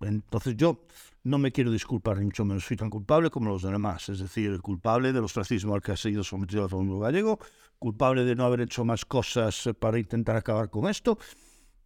entonces 0.00 0.56
yo 0.56 0.86
no 1.24 1.38
me 1.38 1.52
quiero 1.52 1.70
disculpar, 1.70 2.18
ni 2.18 2.26
mucho 2.26 2.44
menos 2.44 2.64
soy 2.64 2.76
tan 2.76 2.90
culpable 2.90 3.30
como 3.30 3.50
los 3.50 3.62
demás. 3.62 4.08
Es 4.08 4.18
decir, 4.18 4.50
el 4.50 4.62
culpable 4.62 5.12
del 5.12 5.24
ostracismo 5.24 5.74
al 5.74 5.82
que 5.82 5.92
ha 5.92 5.96
sido 5.96 6.22
sometido 6.24 6.64
el 6.64 6.70
pueblo 6.70 7.00
gallego, 7.00 7.38
culpable 7.78 8.24
de 8.24 8.34
no 8.34 8.44
haber 8.44 8.62
hecho 8.62 8.84
más 8.84 9.04
cosas 9.04 9.66
eh, 9.66 9.74
para 9.74 9.98
intentar 9.98 10.36
acabar 10.36 10.70
con 10.70 10.88
esto, 10.88 11.18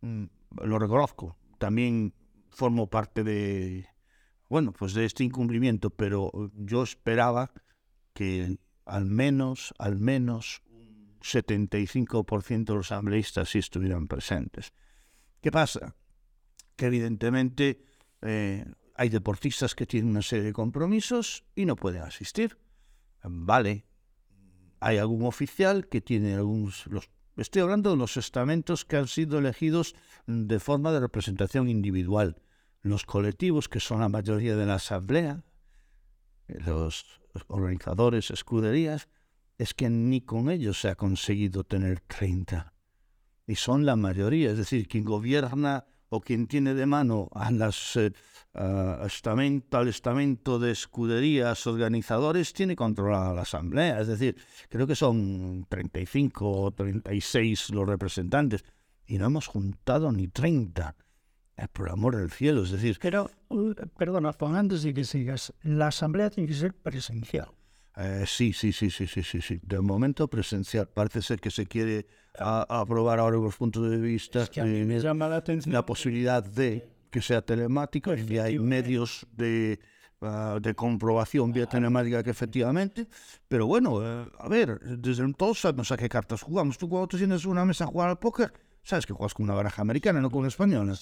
mm, 0.01 0.25
lo 0.65 0.79
reconozco. 0.79 1.37
También 1.59 2.15
formo 2.51 2.89
parte 2.89 3.25
de, 3.25 3.89
bueno, 4.49 4.73
pues 4.73 4.95
de 4.95 5.05
este 5.05 5.25
incumplimiento, 5.25 5.91
pero 5.91 6.31
yo 6.55 6.83
esperaba 6.83 7.53
que 8.15 8.59
al 8.85 9.05
menos, 9.05 9.75
al 9.79 9.99
menos 9.99 10.63
un 10.71 11.19
75% 11.21 12.65
de 12.73 12.75
los 12.75 12.91
asambleístas 12.91 13.51
sí 13.51 13.59
estuvieran 13.59 14.09
presentes. 14.09 14.73
¿Qué 15.41 15.53
pasa? 15.53 15.95
Que 16.75 16.87
evidentemente 16.87 17.85
eh, 18.23 18.65
hay 18.95 19.09
deportistas 19.09 19.75
que 19.75 19.87
tienen 19.87 20.11
una 20.11 20.23
serie 20.23 20.45
de 20.47 20.53
compromisos 20.53 21.45
y 21.55 21.67
no 21.67 21.77
pueden 21.77 22.03
asistir. 22.03 22.59
Vale, 23.23 23.88
hay 24.81 24.99
algún 24.99 25.25
oficial 25.25 25.89
que 25.89 26.01
tiene 26.01 26.35
algunos... 26.35 26.87
Los, 26.87 27.11
estoy 27.37 27.63
hablando 27.63 27.91
de 27.91 27.97
los 27.97 28.17
estamentos 28.17 28.85
que 28.85 28.97
han 28.97 29.09
sido 29.09 29.39
elegidos 29.39 29.95
de 30.27 30.61
forma 30.61 30.93
de 30.93 31.01
representación 31.01 31.69
individual. 31.69 32.41
Los 32.83 33.05
colectivos, 33.05 33.69
que 33.69 33.81
son 33.81 34.01
la 34.01 34.09
mayoría 34.09 34.57
de 34.57 34.67
la 34.67 34.75
asamblea, 34.75 35.43
los 36.49 37.21
organizadores, 37.49 38.31
escuderías, 38.31 39.09
es 39.59 39.75
que 39.75 39.91
ni 39.91 40.21
con 40.21 40.51
ellos 40.51 40.81
se 40.81 40.89
ha 40.89 40.95
conseguido 40.95 41.65
tener 41.65 42.01
30. 42.01 42.73
Y 43.47 43.57
son 43.57 43.85
la 43.85 43.97
mayoría, 43.97 44.51
es 44.51 44.59
decir, 44.59 44.87
quien 44.87 45.05
gobierna 45.05 45.87
o 46.11 46.21
quien 46.21 46.47
tiene 46.47 46.75
de 46.75 46.87
mano 46.87 47.29
a 47.33 47.51
las, 47.51 47.97
eh, 47.97 48.13
a 48.55 49.05
estamento, 49.07 49.79
al 49.79 49.89
estamento 49.89 50.59
de 50.59 50.73
escuderías 50.73 51.67
organizadores 51.67 52.53
tiene 52.53 52.77
controlada 52.77 53.35
la 53.35 53.43
asamblea. 53.43 54.01
Es 54.01 54.09
decir, 54.09 54.37
creo 54.69 54.87
que 54.87 54.95
son 54.95 55.67
35 55.69 56.51
o 56.51 56.71
36 56.73 57.71
los 57.71 57.87
representantes 57.87 58.65
y 59.07 59.19
no 59.19 59.27
hemos 59.27 59.47
juntado 59.47 60.13
ni 60.13 60.29
30. 60.29 60.95
Eh, 61.57 61.67
por 61.73 61.91
amor 61.91 62.17
del 62.17 62.31
cielo, 62.31 62.63
es 62.63 62.71
decir, 62.71 62.99
Pero, 63.03 63.31
uh, 63.49 63.75
perdona, 63.97 64.33
Juan, 64.33 64.55
antes 64.55 64.85
de 64.85 64.95
que 64.95 65.03
sigas, 65.03 65.53
la 65.63 65.89
asamblea 65.89 66.31
tiene 66.31 66.49
que 66.49 66.55
ser 66.55 66.73
presencial. 66.73 67.49
Eh, 68.01 68.25
sí, 68.27 68.53
sí, 68.53 68.73
sí, 68.73 68.91
sí, 68.91 69.07
sí, 69.09 69.23
sí, 69.25 69.41
sí. 69.41 69.61
De 69.63 69.81
momento 69.81 70.29
presencial. 70.29 70.89
Parece 70.89 71.21
ser 71.21 71.41
que 71.41 71.51
se 71.51 71.67
quiere 71.67 72.07
a- 72.39 72.81
aprobar 72.81 73.19
ahora 73.19 73.37
los 73.39 73.57
puntos 73.57 73.91
de 73.91 73.97
vista 73.99 74.45
Es 74.45 74.51
que 74.51 74.61
a 74.61 74.65
mí 74.65 74.85
me 74.85 75.01
llama 75.01 75.27
la 75.29 75.37
atención. 75.37 75.73
la 75.73 75.85
posibilidad 75.85 76.43
de 76.45 76.89
que 77.11 77.21
sea 77.21 77.43
telemático 77.43 78.11
y 78.11 78.13
hay 78.15 78.21
Efectivamente. 78.21 78.61
medios 78.61 79.27
de, 79.33 79.81
ah, 80.21 80.59
de 80.63 80.75
comprobación 80.75 81.53
vía 81.53 81.67
telemática 81.67 82.23
que 82.23 82.31
efectivamente. 82.31 83.09
Pero 83.49 83.67
bueno, 83.67 84.01
eh, 84.03 84.27
a 84.39 84.49
ver, 84.49 84.79
desde 84.81 85.33
todos 85.35 85.59
sabemos 85.61 85.91
a 85.91 85.97
qué 85.97 86.09
cartas 86.09 86.43
jugamos. 86.43 86.79
Tú 86.79 86.89
cuando 86.89 87.09
te 87.09 87.19
sientes 87.19 87.45
en 87.45 87.51
una 87.51 87.65
mesa 87.65 87.83
a 87.85 87.87
jugar 87.89 88.11
al 88.11 88.19
póker, 88.21 88.53
sabes 88.85 89.07
que 89.07 89.13
juegas 89.13 89.35
con 89.35 89.45
una 89.45 89.55
baraja 89.55 89.83
americana, 89.83 90.21
no 90.21 90.31
con 90.31 90.47
española. 90.47 90.95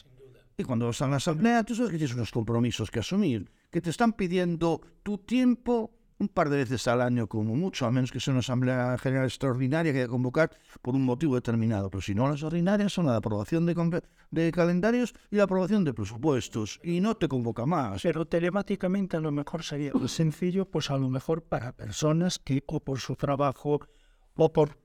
Y 0.56 0.64
cuando 0.64 0.86
vas 0.86 1.02
a 1.02 1.08
la 1.08 1.16
asamblea, 1.16 1.62
tú 1.64 1.74
sabes 1.74 1.90
que 1.90 1.98
tienes 1.98 2.14
unos 2.16 2.30
compromisos 2.30 2.90
que 2.90 3.00
asumir, 3.00 3.50
que 3.70 3.82
te 3.82 3.90
están 3.90 4.14
pidiendo 4.14 4.80
tu 5.02 5.18
tiempo 5.18 5.90
un 6.18 6.28
par 6.28 6.48
de 6.48 6.56
veces 6.58 6.86
al 6.88 7.02
año 7.02 7.26
como 7.26 7.54
mucho, 7.54 7.86
a 7.86 7.90
menos 7.90 8.10
que 8.10 8.20
sea 8.20 8.32
una 8.32 8.40
asamblea 8.40 8.96
general 8.98 9.26
extraordinaria 9.26 9.92
que 9.92 9.98
haya 10.00 10.08
convocar 10.08 10.50
por 10.82 10.94
un 10.94 11.04
motivo 11.04 11.34
determinado. 11.34 11.90
Pero 11.90 12.00
si 12.00 12.14
no, 12.14 12.28
las 12.28 12.42
ordinarias 12.42 12.92
son 12.92 13.06
la 13.06 13.16
aprobación 13.16 13.66
de, 13.66 14.52
calendarios 14.52 15.14
y 15.30 15.36
la 15.36 15.44
aprobación 15.44 15.84
de 15.84 15.92
presupuestos. 15.92 16.80
Y 16.82 17.00
no 17.00 17.16
te 17.16 17.28
convoca 17.28 17.66
más. 17.66 18.02
Pero 18.02 18.26
telemáticamente 18.26 19.16
a 19.16 19.20
lo 19.20 19.30
mejor 19.30 19.62
sería 19.62 19.92
sencillo, 20.06 20.70
pues 20.70 20.90
a 20.90 20.96
lo 20.96 21.10
mejor 21.10 21.42
para 21.42 21.72
personas 21.72 22.38
que 22.38 22.62
o 22.66 22.80
por 22.80 22.98
su 22.98 23.16
trabajo 23.16 23.80
o 24.34 24.52
por, 24.52 24.78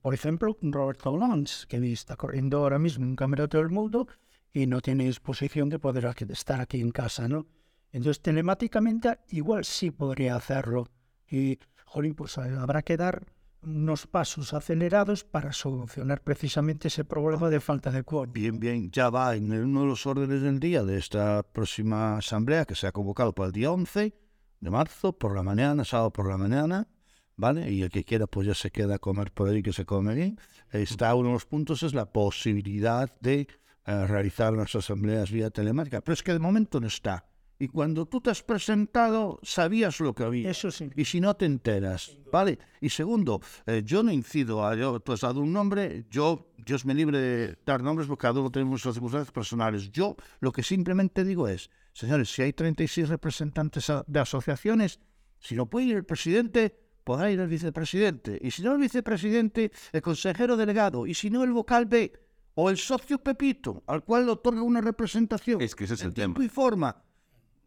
por 0.00 0.14
ejemplo, 0.14 0.56
Roberto 0.62 1.16
Lons, 1.16 1.66
que 1.68 1.92
está 1.92 2.16
corriendo 2.16 2.58
ahora 2.58 2.78
mismo 2.78 3.04
un 3.04 3.16
campeonato 3.16 3.58
del 3.58 3.70
mundo 3.70 4.06
y 4.52 4.66
no 4.66 4.80
tiene 4.80 5.04
disposición 5.04 5.68
de 5.68 5.78
poder 5.78 6.12
estar 6.28 6.60
aquí 6.60 6.80
en 6.80 6.90
casa, 6.90 7.28
¿no? 7.28 7.46
Entonces, 7.92 8.22
telemáticamente 8.22 9.18
igual 9.28 9.64
sí 9.64 9.90
podría 9.90 10.36
hacerlo. 10.36 10.88
Y, 11.28 11.58
jolín, 11.84 12.14
pues 12.14 12.38
habrá 12.38 12.82
que 12.82 12.96
dar 12.96 13.26
unos 13.62 14.06
pasos 14.06 14.54
acelerados 14.54 15.24
para 15.24 15.52
solucionar 15.52 16.22
precisamente 16.22 16.88
ese 16.88 17.04
problema 17.04 17.50
de 17.50 17.60
falta 17.60 17.90
de 17.90 18.02
cuerpo. 18.02 18.32
Bien, 18.32 18.58
bien, 18.58 18.90
ya 18.90 19.10
va 19.10 19.34
en 19.36 19.52
uno 19.52 19.82
de 19.82 19.86
los 19.86 20.06
órdenes 20.06 20.42
del 20.42 20.60
día 20.60 20.82
de 20.82 20.98
esta 20.98 21.42
próxima 21.42 22.16
asamblea 22.16 22.64
que 22.64 22.74
se 22.74 22.86
ha 22.86 22.92
convocado 22.92 23.34
para 23.34 23.48
el 23.48 23.52
día 23.52 23.70
11 23.70 24.14
de 24.60 24.70
marzo, 24.70 25.12
por 25.12 25.34
la 25.34 25.42
mañana, 25.42 25.84
sábado 25.84 26.12
por 26.12 26.28
la 26.28 26.38
mañana, 26.38 26.88
¿vale? 27.36 27.70
Y 27.70 27.82
el 27.82 27.90
que 27.90 28.04
quiera 28.04 28.26
pues 28.26 28.46
ya 28.46 28.54
se 28.54 28.70
queda 28.70 28.96
a 28.96 28.98
comer 28.98 29.32
por 29.32 29.48
ahí, 29.48 29.62
que 29.62 29.72
se 29.72 29.84
come 29.84 30.14
bien. 30.14 30.38
Está 30.70 31.14
uno 31.14 31.28
de 31.28 31.34
los 31.34 31.46
puntos, 31.46 31.82
es 31.82 31.94
la 31.94 32.12
posibilidad 32.12 33.10
de 33.20 33.48
eh, 33.86 34.06
realizar 34.06 34.52
las 34.52 34.74
asambleas 34.74 35.30
vía 35.30 35.50
telemática, 35.50 36.00
pero 36.00 36.14
es 36.14 36.22
que 36.22 36.32
de 36.32 36.38
momento 36.38 36.80
no 36.80 36.86
está. 36.86 37.29
Y 37.60 37.68
cuando 37.68 38.06
tú 38.06 38.20
te 38.22 38.30
has 38.30 38.42
presentado, 38.42 39.38
sabías 39.42 40.00
lo 40.00 40.14
que 40.14 40.24
había. 40.24 40.50
Eso 40.50 40.70
sí. 40.70 40.90
Y 40.96 41.04
si 41.04 41.20
no 41.20 41.34
te 41.34 41.44
enteras, 41.44 42.16
¿vale? 42.32 42.58
Y 42.80 42.88
segundo, 42.88 43.40
eh, 43.66 43.82
yo 43.84 44.02
no 44.02 44.10
incido 44.10 44.66
a 44.66 44.74
yo, 44.74 44.98
tú 45.00 45.12
has 45.12 45.20
dado 45.20 45.40
un 45.40 45.52
nombre, 45.52 46.06
yo, 46.10 46.52
Dios 46.56 46.86
me 46.86 46.94
libre 46.94 47.18
de 47.18 47.58
dar 47.66 47.82
nombres 47.82 48.08
porque 48.08 48.22
cada 48.22 48.40
uno 48.40 48.50
tenemos 48.50 48.70
nuestras 48.72 48.94
circunstancias 48.94 49.30
personales. 49.30 49.92
Yo 49.92 50.16
lo 50.40 50.50
que 50.52 50.62
simplemente 50.62 51.22
digo 51.22 51.46
es, 51.48 51.68
señores, 51.92 52.32
si 52.32 52.40
hay 52.40 52.54
36 52.54 53.10
representantes 53.10 53.90
a- 53.90 54.04
de 54.06 54.20
asociaciones, 54.20 54.98
si 55.38 55.54
no 55.54 55.66
puede 55.66 55.86
ir 55.86 55.96
el 55.96 56.04
presidente, 56.06 56.74
podrá 57.04 57.30
ir 57.30 57.40
el 57.40 57.48
vicepresidente. 57.48 58.38
Y 58.40 58.52
si 58.52 58.62
no 58.62 58.72
el 58.72 58.78
vicepresidente, 58.78 59.70
el 59.92 60.00
consejero 60.00 60.56
delegado. 60.56 61.06
Y 61.06 61.12
si 61.12 61.28
no 61.28 61.44
el 61.44 61.52
vocal 61.52 61.84
B 61.84 62.10
o 62.54 62.70
el 62.70 62.78
socio 62.78 63.18
Pepito, 63.18 63.82
al 63.86 64.02
cual 64.02 64.24
le 64.24 64.32
otorga 64.32 64.62
una 64.62 64.80
representación. 64.80 65.60
Es 65.60 65.74
que 65.74 65.84
ese 65.84 65.92
es 65.94 66.00
en 66.00 66.08
el 66.08 66.14
tema. 66.14 66.34
tiempo 66.34 66.42
y 66.42 66.48
forma. 66.48 67.04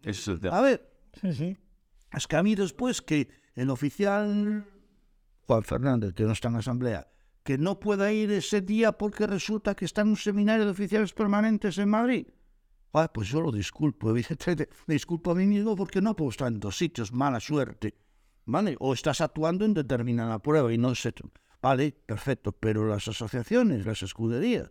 Es. 0.03 0.27
A 0.27 0.61
ver, 0.61 0.89
Sí, 1.19 1.33
sí. 1.33 1.57
es 2.11 2.27
que 2.27 2.35
a 2.35 2.43
mí 2.43 2.55
después 2.55 3.01
que 3.01 3.29
el 3.55 3.69
oficial 3.69 4.65
Juan 5.47 5.63
Fernández, 5.63 6.13
que 6.13 6.23
no 6.23 6.31
está 6.31 6.47
en 6.49 6.55
asamblea, 6.55 7.07
que 7.43 7.57
no 7.57 7.79
pueda 7.79 8.11
ir 8.11 8.31
ese 8.31 8.61
día 8.61 8.93
porque 8.93 9.27
resulta 9.27 9.75
que 9.75 9.85
está 9.85 10.01
en 10.01 10.09
un 10.09 10.17
seminario 10.17 10.65
de 10.65 10.71
oficiales 10.71 11.13
permanentes 11.13 11.77
en 11.77 11.89
Madrid. 11.89 12.27
Ah, 12.93 13.11
pues 13.11 13.27
yo 13.29 13.41
lo 13.41 13.51
disculpo, 13.51 14.09
evidentemente. 14.11 14.69
Me 14.87 14.93
disculpo 14.95 15.31
a 15.31 15.35
mí 15.35 15.45
mismo 15.45 15.75
porque 15.75 16.01
no 16.01 16.15
puedo 16.15 16.31
estar 16.31 16.47
en 16.47 16.59
dos 16.59 16.77
sitios, 16.77 17.11
mala 17.11 17.39
suerte. 17.39 17.95
¿Vale? 18.45 18.75
O 18.79 18.93
estás 18.93 19.21
actuando 19.21 19.63
en 19.63 19.73
determinada 19.73 20.37
prueba 20.39 20.71
y 20.73 20.77
no 20.77 20.93
sé. 20.95 21.13
Vale, 21.61 21.93
perfecto, 22.05 22.51
pero 22.51 22.85
las 22.85 23.07
asociaciones, 23.07 23.85
las 23.85 24.03
escuderías, 24.03 24.69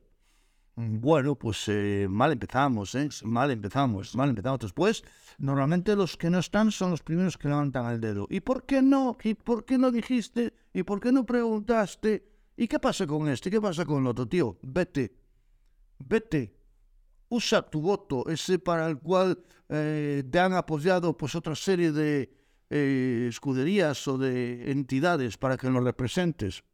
Bueno, 0.75 1.35
pues 1.35 1.65
eh, 1.69 2.07
mal 2.09 2.33
empezamos, 2.33 2.95
¿eh? 2.95 3.09
Mal 3.25 3.51
empezamos, 3.51 4.17
mal 4.17 4.31
empezamos. 4.31 4.61
Después, 4.61 5.05
normalmente 5.39 5.95
los 5.95 6.17
que 6.17 6.31
no 6.31 6.39
están 6.39 6.73
son 6.73 6.91
los 6.91 7.03
primeros 7.03 7.37
que 7.37 7.49
levantan 7.49 7.93
el 7.93 8.01
dedo. 8.01 8.27
¿Y 8.31 8.41
por 8.41 8.65
qué 8.65 8.81
no? 8.81 9.19
¿Y 9.23 9.35
por 9.35 9.67
qué 9.67 9.77
no 9.77 9.91
dijiste? 9.91 10.55
¿Y 10.73 10.83
por 10.83 10.99
qué 10.99 11.13
no 11.13 11.27
preguntaste? 11.27 12.27
¿Y 12.57 12.69
qué 12.69 12.79
pasa 12.79 13.07
con 13.07 13.29
este? 13.29 13.51
¿Qué 13.51 13.61
pasa 13.61 13.85
con 13.85 14.01
el 14.01 14.07
otro, 14.07 14.27
tío? 14.27 14.59
Vete, 14.63 15.15
vete. 15.99 16.57
Usa 17.29 17.63
tu 17.63 17.83
voto, 17.83 18.27
ese 18.29 18.59
para 18.59 18.87
el 18.87 18.99
cual 18.99 19.39
eh, 19.69 20.25
te 20.31 20.39
han 20.39 20.55
apoyado 20.55 21.17
pues 21.17 21.35
otra 21.35 21.55
serie 21.55 21.93
de 21.93 22.35
eh, 22.71 23.27
escuderías 23.29 24.09
o 24.09 24.17
de 24.17 24.71
entidades 24.71 25.37
para 25.37 25.59
que 25.59 25.69
nos 25.69 25.85
representes. 25.85 26.65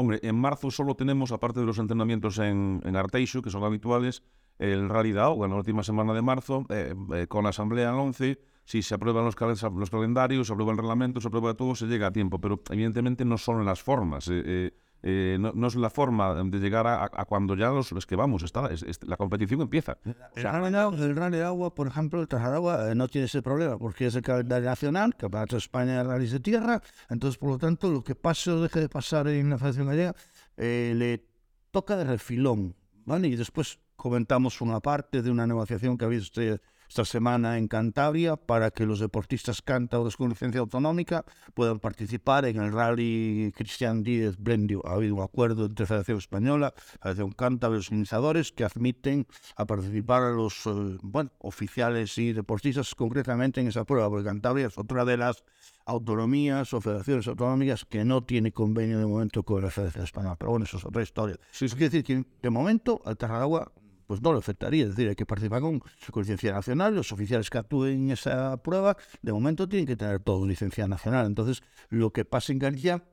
Hombre, 0.00 0.20
en 0.22 0.36
marzo 0.36 0.70
solo 0.70 0.94
tenemos, 0.94 1.32
aparte 1.32 1.58
de 1.58 1.66
los 1.66 1.80
entrenamientos 1.80 2.38
en, 2.38 2.80
en 2.84 2.94
Arteixo, 2.94 3.42
que 3.42 3.50
son 3.50 3.64
habituales, 3.64 4.22
el 4.60 4.88
Rally 4.88 5.18
Agua 5.18 5.46
en 5.46 5.50
la 5.50 5.58
última 5.58 5.82
semana 5.82 6.14
de 6.14 6.22
marzo, 6.22 6.64
eh, 6.68 6.94
eh, 7.16 7.26
con 7.26 7.42
la 7.42 7.50
asamblea 7.50 7.90
el 7.90 7.96
11, 7.96 8.38
si 8.64 8.82
se 8.82 8.94
aprueban 8.94 9.24
los, 9.24 9.34
los, 9.40 9.90
calendarios, 9.90 10.46
se 10.46 10.52
aprueba 10.52 10.70
el 10.70 10.78
reglamento, 10.78 11.20
se 11.20 11.26
aprueba 11.26 11.54
todo, 11.54 11.74
se 11.74 11.86
llega 11.86 12.06
a 12.06 12.12
tiempo, 12.12 12.40
pero 12.40 12.62
evidentemente 12.70 13.24
no 13.24 13.38
son 13.38 13.64
las 13.64 13.82
formas. 13.82 14.28
Eh, 14.30 14.72
eh, 15.02 15.36
no, 15.38 15.52
no, 15.54 15.68
es 15.68 15.76
la 15.76 15.90
forma 15.90 16.34
de 16.34 16.58
llegar 16.58 16.86
a, 16.86 17.04
a 17.04 17.24
cuando 17.24 17.54
ya 17.54 17.68
los, 17.68 17.92
los, 17.92 18.04
que 18.04 18.16
vamos, 18.16 18.42
está, 18.42 18.66
es, 18.66 18.82
es, 18.82 18.98
la 19.04 19.16
competición 19.16 19.60
empieza. 19.60 19.96
El 20.34 20.42
rally, 20.42 20.74
el 21.02 21.16
rally 21.16 21.36
de 21.38 21.44
agua, 21.44 21.74
por 21.74 21.86
ejemplo, 21.86 22.20
el 22.20 22.26
Trajar 22.26 22.54
Agua 22.54 22.90
eh, 22.90 22.94
no 22.94 23.06
tiene 23.06 23.26
ese 23.26 23.40
problema 23.40 23.78
porque 23.78 24.06
es 24.06 24.16
el 24.16 24.22
calendario 24.22 24.68
nacional, 24.68 25.14
que 25.14 25.30
para 25.30 25.56
España 25.56 26.00
es 26.00 26.06
rally 26.06 26.26
de 26.26 26.40
tierra, 26.40 26.82
entonces 27.08 27.38
por 27.38 27.50
lo 27.50 27.58
tanto 27.58 27.90
lo 27.90 28.02
que 28.02 28.14
pase 28.14 28.50
o 28.50 28.60
deje 28.60 28.80
de 28.80 28.88
pasar 28.88 29.28
en 29.28 29.50
la 29.50 29.58
Federación 29.58 29.86
Gallega 29.86 30.14
eh, 30.56 30.92
le 30.96 31.24
toca 31.70 31.96
de 31.96 32.04
refilón, 32.04 32.74
¿vale? 33.04 33.28
Y 33.28 33.36
después 33.36 33.78
comentamos 33.94 34.60
una 34.60 34.80
parte 34.80 35.22
de 35.22 35.30
una 35.30 35.46
negociación 35.46 35.96
que 35.96 36.04
ha 36.04 36.08
habido 36.08 36.22
este 36.22 36.60
esta 36.88 37.04
semana 37.04 37.58
en 37.58 37.68
Cantabria 37.68 38.36
para 38.36 38.70
que 38.70 38.86
los 38.86 38.98
deportistas 38.98 39.60
cántabros 39.62 40.16
con 40.16 40.30
licencia 40.30 40.60
autonómica 40.60 41.24
puedan 41.54 41.78
participar 41.80 42.46
en 42.46 42.56
el 42.56 42.72
Rally 42.72 43.52
Cristian 43.54 44.02
Díez 44.02 44.36
Blendio. 44.38 44.82
Ha 44.86 44.94
habido 44.94 45.16
un 45.16 45.22
acuerdo 45.22 45.66
entre 45.66 45.86
Federación 45.86 46.18
Española, 46.18 46.72
Federación 47.02 47.32
Cántabra 47.32 47.76
y 47.76 47.80
los 47.80 47.88
organizadores 47.88 48.52
que 48.52 48.64
admiten 48.64 49.26
a 49.56 49.66
participar 49.66 50.22
a 50.22 50.30
los 50.30 50.66
eh, 50.66 50.98
bueno, 51.02 51.30
oficiales 51.40 52.16
y 52.16 52.32
deportistas 52.32 52.94
concretamente 52.94 53.60
en 53.60 53.68
esa 53.68 53.84
prueba, 53.84 54.08
porque 54.08 54.24
Cantabria 54.24 54.66
es 54.68 54.78
otra 54.78 55.04
de 55.04 55.18
las 55.18 55.44
autonomías 55.84 56.72
o 56.72 56.80
federaciones 56.80 57.26
autonómicas 57.28 57.84
que 57.84 58.04
no 58.04 58.22
tiene 58.22 58.52
convenio 58.52 58.98
de 58.98 59.06
momento 59.06 59.42
con 59.42 59.62
la 59.62 59.70
Federación 59.70 60.04
Española. 60.04 60.36
Pero 60.38 60.50
bueno, 60.50 60.64
eso 60.64 60.78
es 60.78 60.84
otra 60.84 61.02
historia. 61.02 61.36
Sí. 61.50 61.66
Eso 61.66 61.76
quiere 61.76 61.90
decir 61.90 62.04
que 62.04 62.24
de 62.42 62.50
momento 62.50 63.00
al 63.04 63.16
Tarragua 63.16 63.72
pues 64.08 64.22
no 64.22 64.32
lo 64.32 64.38
afectaría. 64.38 64.84
Es 64.84 64.90
decir, 64.90 65.10
hay 65.10 65.14
que 65.14 65.26
participar 65.26 65.60
con, 65.60 65.80
con 65.80 66.22
licencia 66.22 66.50
nacional. 66.50 66.94
Los 66.94 67.12
oficiales 67.12 67.50
que 67.50 67.58
actúen 67.58 68.06
en 68.06 68.10
esa 68.12 68.56
prueba, 68.62 68.96
de 69.20 69.32
momento 69.32 69.68
tienen 69.68 69.86
que 69.86 69.96
tener 69.96 70.18
todo 70.20 70.46
licencia 70.46 70.88
nacional. 70.88 71.26
Entonces, 71.26 71.62
lo 71.90 72.10
que 72.10 72.24
pasa 72.24 72.52
en 72.52 72.58
Galicia, 72.58 73.04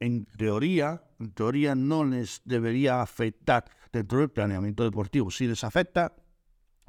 en 0.00 0.26
teoría, 0.26 1.04
en 1.20 1.30
teoría 1.30 1.76
no 1.76 2.04
les 2.04 2.42
debería 2.44 3.00
afectar 3.00 3.64
dentro 3.92 4.18
del 4.18 4.30
planeamiento 4.30 4.82
deportivo. 4.82 5.30
Si 5.30 5.46
les 5.46 5.62
afecta, 5.62 6.14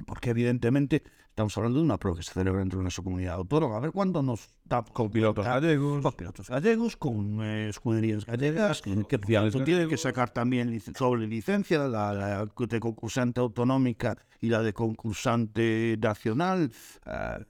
porque 0.05 0.31
evidentemente 0.31 1.03
estamos 1.29 1.57
hablando 1.57 1.79
de 1.79 1.85
una 1.85 1.97
prueba 1.97 2.17
que 2.17 2.23
se 2.23 2.33
celebra 2.33 2.59
dentro 2.59 2.79
de 2.79 2.83
nuestra 2.83 3.03
comunidad 3.03 3.35
autónoma. 3.35 3.77
A 3.77 3.79
ver 3.79 3.91
cuándo 3.91 4.21
nos 4.21 4.49
da 4.65 4.83
con 4.83 5.09
pilotos 5.09 5.45
gallegos, 5.45 6.01
con 6.01 6.13
pilotos 6.13 6.49
gallegos, 6.49 6.97
con 6.97 7.41
eh, 7.41 7.69
escuderías 7.69 8.25
gallegas, 8.25 8.81
que, 8.81 9.03
que 9.05 9.17
tienen 9.17 9.89
que 9.89 9.97
sacar 9.97 10.31
también 10.31 10.81
doble 10.99 11.27
licencia, 11.27 11.79
la, 11.79 12.13
la, 12.13 12.45
de 12.45 12.79
concursante 12.79 13.39
autonómica 13.39 14.17
y 14.39 14.49
la 14.49 14.61
de 14.61 14.73
concursante 14.73 15.97
nacional. 15.99 16.71
Uh, 17.05 17.43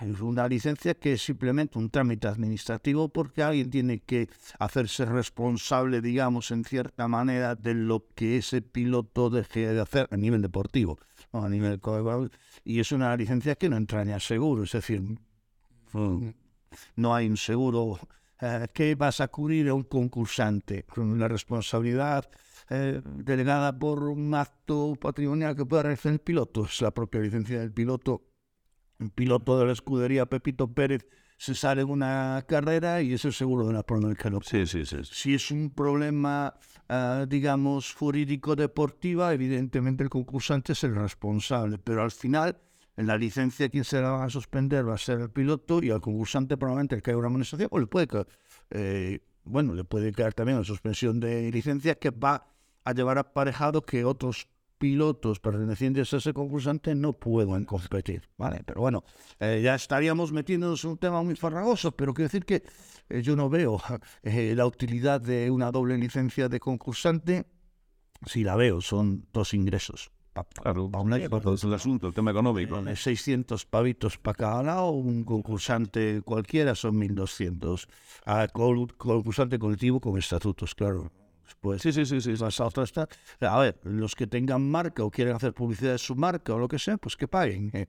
es 0.00 0.20
una 0.20 0.48
licencia 0.48 0.94
que 0.94 1.12
es 1.12 1.22
simplemente 1.22 1.78
un 1.78 1.90
trámite 1.90 2.26
administrativo 2.26 3.08
porque 3.08 3.42
alguien 3.42 3.70
tiene 3.70 4.00
que 4.00 4.28
hacerse 4.58 5.04
responsable, 5.04 6.00
digamos, 6.00 6.50
en 6.50 6.64
cierta 6.64 7.06
manera 7.06 7.54
de 7.54 7.74
lo 7.74 8.04
que 8.14 8.38
ese 8.38 8.60
piloto 8.60 9.30
deje 9.30 9.72
de 9.72 9.80
hacer 9.80 10.08
a 10.10 10.16
nivel 10.16 10.42
deportivo, 10.42 10.98
a 11.32 11.48
nivel 11.48 11.80
y 12.64 12.80
es 12.80 12.92
una 12.92 13.16
licencia 13.16 13.54
que 13.56 13.68
no 13.68 13.76
entraña 13.76 14.18
seguro, 14.20 14.64
es 14.64 14.72
decir, 14.72 15.02
mm. 15.92 16.28
no 16.96 17.14
hay 17.14 17.28
un 17.28 17.36
seguro 17.36 17.98
eh, 18.40 18.66
que 18.72 18.94
vas 18.94 19.20
a 19.20 19.28
cubrir 19.28 19.68
a 19.68 19.74
un 19.74 19.84
concursante 19.84 20.84
con 20.84 21.10
una 21.10 21.28
responsabilidad 21.28 22.28
eh, 22.70 23.00
delegada 23.04 23.78
por 23.78 24.02
un 24.04 24.34
acto 24.34 24.94
patrimonial 25.00 25.56
que 25.56 25.64
pueda 25.64 25.84
realizar 25.84 26.12
el 26.12 26.20
piloto, 26.20 26.64
es 26.64 26.80
la 26.82 26.90
propia 26.90 27.20
licencia 27.20 27.60
del 27.60 27.72
piloto 27.72 28.28
un 28.98 29.10
piloto 29.10 29.58
de 29.58 29.66
la 29.66 29.72
escudería 29.72 30.26
Pepito 30.26 30.72
Pérez 30.72 31.06
se 31.38 31.54
sale 31.54 31.82
en 31.82 31.90
una 31.90 32.44
carrera 32.48 33.00
y 33.00 33.14
eso 33.14 33.28
es 33.28 33.36
seguro 33.36 33.64
de 33.64 33.70
una 33.70 34.14
que 34.14 34.28
no. 34.28 34.40
Sí, 34.42 34.66
sí, 34.66 34.84
sí. 34.84 34.96
Si 35.04 35.34
es 35.34 35.50
un 35.52 35.70
problema, 35.70 36.52
uh, 36.90 37.26
digamos, 37.26 37.94
jurídico 37.94 38.56
deportiva, 38.56 39.32
evidentemente 39.32 40.02
el 40.02 40.10
concursante 40.10 40.72
es 40.72 40.82
el 40.82 40.96
responsable, 40.96 41.78
pero 41.78 42.02
al 42.02 42.10
final 42.10 42.58
en 42.96 43.06
la 43.06 43.16
licencia 43.16 43.68
quien 43.68 43.84
se 43.84 44.00
la 44.02 44.10
va 44.10 44.24
a 44.24 44.30
suspender 44.30 44.86
va 44.86 44.94
a 44.94 44.98
ser 44.98 45.20
el 45.20 45.30
piloto 45.30 45.80
y 45.80 45.90
al 45.90 46.00
concursante 46.00 46.56
probablemente 46.56 46.96
el 46.96 47.02
que 47.02 47.12
haya 47.12 47.18
una 47.18 47.28
amonestación 47.28 47.68
o 47.70 47.78
le 47.78 47.86
puede 47.86 48.08
caer, 48.08 48.26
eh, 48.70 49.20
bueno, 49.44 49.74
le 49.74 49.84
puede 49.84 50.10
caer 50.10 50.34
también 50.34 50.58
la 50.58 50.64
suspensión 50.64 51.20
de 51.20 51.52
licencia 51.52 51.94
que 51.94 52.10
va 52.10 52.48
a 52.82 52.92
llevar 52.92 53.18
aparejado 53.18 53.82
que 53.82 54.04
otros 54.04 54.48
pilotos 54.78 55.40
pertenecientes 55.40 56.12
a 56.14 56.18
ese 56.18 56.32
concursante 56.32 56.94
no 56.94 57.12
pueden 57.12 57.64
competir, 57.64 58.28
¿vale? 58.36 58.62
Pero 58.64 58.80
bueno, 58.80 59.04
eh, 59.40 59.60
ya 59.62 59.74
estaríamos 59.74 60.32
metiéndonos 60.32 60.84
en 60.84 60.90
un 60.90 60.98
tema 60.98 61.22
muy 61.22 61.36
farragoso, 61.36 61.92
pero 61.92 62.14
quiero 62.14 62.28
decir 62.28 62.44
que 62.44 62.62
eh, 63.08 63.22
yo 63.22 63.36
no 63.36 63.48
veo 63.50 63.80
eh, 64.22 64.54
la 64.56 64.66
utilidad 64.66 65.20
de 65.20 65.50
una 65.50 65.70
doble 65.70 65.98
licencia 65.98 66.48
de 66.48 66.60
concursante, 66.60 67.46
si 68.24 68.44
la 68.44 68.56
veo, 68.56 68.80
son 68.80 69.26
dos 69.32 69.54
ingresos. 69.54 70.10
Pa, 70.32 70.44
claro, 70.44 70.90
pa 70.90 71.00
un 71.00 71.12
año, 71.12 71.28
es 71.54 71.64
el 71.64 71.74
asunto, 71.74 72.06
el 72.06 72.14
tema 72.14 72.30
económico. 72.30 72.78
Eh, 72.86 72.94
600 72.94 73.66
pavitos 73.66 74.18
para 74.18 74.36
cada 74.36 74.62
lado, 74.62 74.90
un 74.90 75.24
concursante 75.24 76.22
cualquiera 76.22 76.74
son 76.74 76.96
1.200. 76.96 77.88
Ah, 78.26 78.46
concursante 78.52 79.58
colectivo 79.58 80.00
con 80.00 80.16
estatutos, 80.18 80.74
claro. 80.74 81.10
Pues 81.60 81.82
sí, 81.82 81.92
sí, 81.92 82.06
sí, 82.06 82.20
sí. 82.20 82.36
Las 82.36 82.60
otras 82.60 82.88
está. 82.88 83.08
A 83.40 83.58
ver, 83.58 83.78
los 83.82 84.14
que 84.14 84.26
tengan 84.26 84.68
marca 84.68 85.04
o 85.04 85.10
quieren 85.10 85.34
hacer 85.34 85.54
publicidad 85.54 85.92
de 85.92 85.98
su 85.98 86.14
marca 86.14 86.54
o 86.54 86.58
lo 86.58 86.68
que 86.68 86.78
sea, 86.78 86.98
pues 86.98 87.16
que 87.16 87.28
paguen. 87.28 87.70
Eh, 87.78 87.86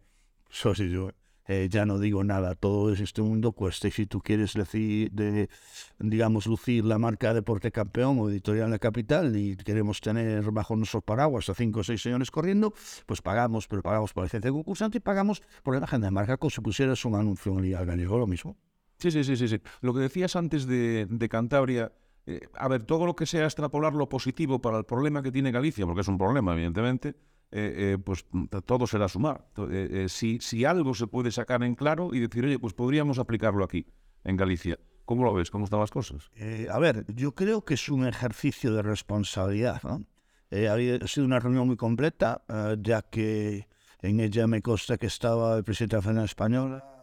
eso 0.51 0.73
sí, 0.73 0.89
yo 0.89 1.11
eh, 1.51 1.67
ya 1.67 1.83
no 1.83 1.97
digo 1.97 2.23
nada. 2.23 2.53
Todo 2.53 2.93
este 2.93 3.23
mundo 3.23 3.53
cuesta. 3.53 3.87
Y 3.87 3.91
si 3.91 4.05
tú 4.05 4.21
quieres 4.21 4.53
decir, 4.53 5.11
de, 5.11 5.49
digamos, 5.97 6.45
lucir 6.45 6.85
la 6.85 6.99
marca 6.99 7.33
Deporte 7.33 7.71
Campeón 7.71 8.19
o 8.19 8.29
Editorial 8.29 8.69
la 8.69 8.77
Capital 8.77 9.35
y 9.35 9.55
queremos 9.57 9.99
tener 9.99 10.51
bajo 10.51 10.75
nuestros 10.75 11.03
paraguas 11.03 11.49
a 11.49 11.55
cinco 11.55 11.79
o 11.79 11.83
seis 11.83 12.03
señores 12.03 12.29
corriendo, 12.29 12.73
pues 13.07 13.23
pagamos, 13.23 13.67
pero 13.67 13.81
pagamos 13.81 14.13
por 14.13 14.25
licencia 14.25 14.49
de 14.49 14.53
concursante 14.53 14.97
y 14.99 15.01
pagamos 15.01 15.41
por 15.63 15.73
la 15.73 15.79
imagen 15.79 16.01
de 16.01 16.11
marca 16.11 16.37
como 16.37 16.51
si 16.51 16.61
pusieras 16.61 17.03
un 17.05 17.15
anuncio 17.15 17.57
en 17.57 17.65
el 17.65 17.85
gallego, 17.85 18.19
lo 18.19 18.27
mismo. 18.27 18.55
Sí, 18.99 19.09
sí, 19.09 19.23
sí, 19.23 19.35
sí, 19.35 19.47
sí. 19.47 19.59
Lo 19.81 19.95
que 19.95 20.01
decías 20.01 20.35
antes 20.35 20.67
de, 20.67 21.07
de 21.09 21.29
Cantabria 21.29 21.91
eh, 22.29 22.47
a 22.53 22.67
ver, 22.67 22.83
todo 22.83 23.05
lo 23.05 23.15
que 23.15 23.25
sea 23.25 23.45
extrapolar 23.45 23.93
lo 23.93 24.07
positivo 24.07 24.61
para 24.61 24.77
el 24.77 24.85
problema 24.85 25.23
que 25.23 25.31
tiene 25.31 25.51
Galicia, 25.51 25.85
porque 25.85 26.01
es 26.01 26.07
un 26.07 26.17
problema, 26.17 26.53
evidentemente, 26.53 27.15
eh, 27.51 27.93
eh, 27.93 27.97
pues 27.97 28.25
todo 28.65 28.85
será 28.85 29.07
sumar. 29.07 29.47
Eh, 29.57 29.89
eh, 29.91 30.09
si, 30.09 30.39
si 30.39 30.65
algo 30.65 30.93
se 30.93 31.07
puede 31.07 31.31
sacar 31.31 31.63
en 31.63 31.73
claro 31.73 32.13
y 32.13 32.19
decir, 32.19 32.45
oye, 32.45 32.59
pues 32.59 32.73
podríamos 32.73 33.17
aplicarlo 33.17 33.63
aquí, 33.63 33.87
en 34.23 34.37
Galicia. 34.37 34.77
¿Cómo 35.05 35.23
lo 35.23 35.33
ves? 35.33 35.49
¿Cómo 35.49 35.63
están 35.63 35.79
las 35.79 35.89
cosas? 35.89 36.29
Eh, 36.35 36.67
a 36.71 36.77
ver, 36.77 37.05
yo 37.15 37.33
creo 37.33 37.65
que 37.65 37.73
es 37.73 37.89
un 37.89 38.05
ejercicio 38.05 38.73
de 38.75 38.83
responsabilidad. 38.83 39.81
¿no? 39.83 40.05
ha 40.51 41.07
sido 41.07 41.25
una 41.25 41.39
reunión 41.39 41.65
muy 41.65 41.77
completa, 41.77 42.43
ya 42.79 43.01
que 43.01 43.67
en 44.01 44.19
ella 44.19 44.45
me 44.45 44.61
consta 44.61 44.97
que 44.97 45.07
estaba 45.07 45.57
el 45.57 45.63
presidente 45.63 45.95
de 45.95 45.97
la 45.97 46.03
Federación 46.03 46.25
Española, 46.25 46.98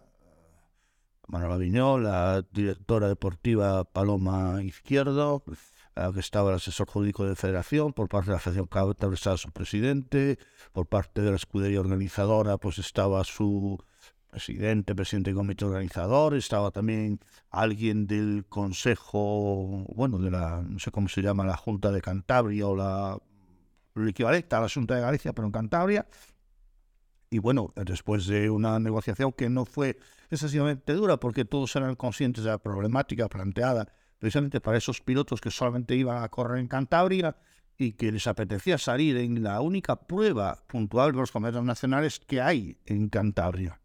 Manuela 1.26 1.56
Viñol, 1.56 2.04
la 2.04 2.42
directora 2.52 3.08
deportiva 3.08 3.84
Paloma 3.84 4.62
Izquierdo, 4.62 5.42
que 5.44 6.20
estaba 6.20 6.50
el 6.50 6.56
asesor 6.56 6.88
jurídico 6.88 7.24
de 7.24 7.36
federación, 7.36 7.92
por 7.92 8.08
parte 8.08 8.30
de 8.30 8.34
la 8.34 8.40
Federación 8.40 8.66
Cabo 8.66 8.94
estaba 9.12 9.36
su 9.36 9.50
presidente, 9.50 10.38
por 10.72 10.86
parte 10.86 11.22
de 11.22 11.30
la 11.30 11.36
escudería 11.36 11.80
organizadora 11.80 12.58
pues 12.58 12.78
estaba 12.78 13.24
su 13.24 13.82
presidente, 14.30 14.94
presidente 14.94 15.30
del 15.30 15.36
comité 15.36 15.64
organizador, 15.64 16.34
estaba 16.34 16.70
también 16.70 17.20
alguien 17.50 18.06
del 18.06 18.44
consejo, 18.46 19.86
bueno, 19.94 20.18
de 20.18 20.30
la, 20.30 20.60
no 20.62 20.78
sé 20.78 20.90
cómo 20.90 21.08
se 21.08 21.22
llama, 21.22 21.46
la 21.46 21.56
Junta 21.56 21.90
de 21.90 22.02
Cantabria 22.02 22.66
o 22.66 22.76
la, 22.76 23.18
el 23.94 24.08
equivalente 24.08 24.54
a 24.54 24.60
la 24.60 24.68
Junta 24.68 24.94
de 24.94 25.00
Galicia, 25.00 25.32
pero 25.32 25.46
en 25.46 25.52
Cantabria, 25.52 26.06
y 27.30 27.38
bueno, 27.38 27.72
después 27.76 28.26
de 28.26 28.50
una 28.50 28.78
negociación 28.78 29.32
que 29.32 29.48
no 29.48 29.64
fue 29.64 29.98
excesivamente 30.30 30.92
dura, 30.92 31.18
porque 31.18 31.44
todos 31.44 31.74
eran 31.76 31.94
conscientes 31.96 32.44
de 32.44 32.50
la 32.50 32.58
problemática 32.58 33.28
planteada 33.28 33.88
precisamente 34.18 34.60
para 34.60 34.78
esos 34.78 35.00
pilotos 35.00 35.40
que 35.40 35.50
solamente 35.50 35.94
iban 35.94 36.22
a 36.22 36.28
correr 36.28 36.58
en 36.58 36.68
Cantabria, 36.68 37.36
y 37.78 37.92
que 37.92 38.10
les 38.10 38.26
apetecía 38.26 38.78
salir 38.78 39.16
en 39.16 39.42
la 39.42 39.60
única 39.60 39.96
prueba 40.06 40.64
puntual 40.66 41.12
de 41.12 41.18
los 41.18 41.32
campeonatos 41.32 41.64
nacionales 41.64 42.20
que 42.20 42.40
hay 42.40 42.78
en 42.86 43.08
Cantabria. 43.08 43.80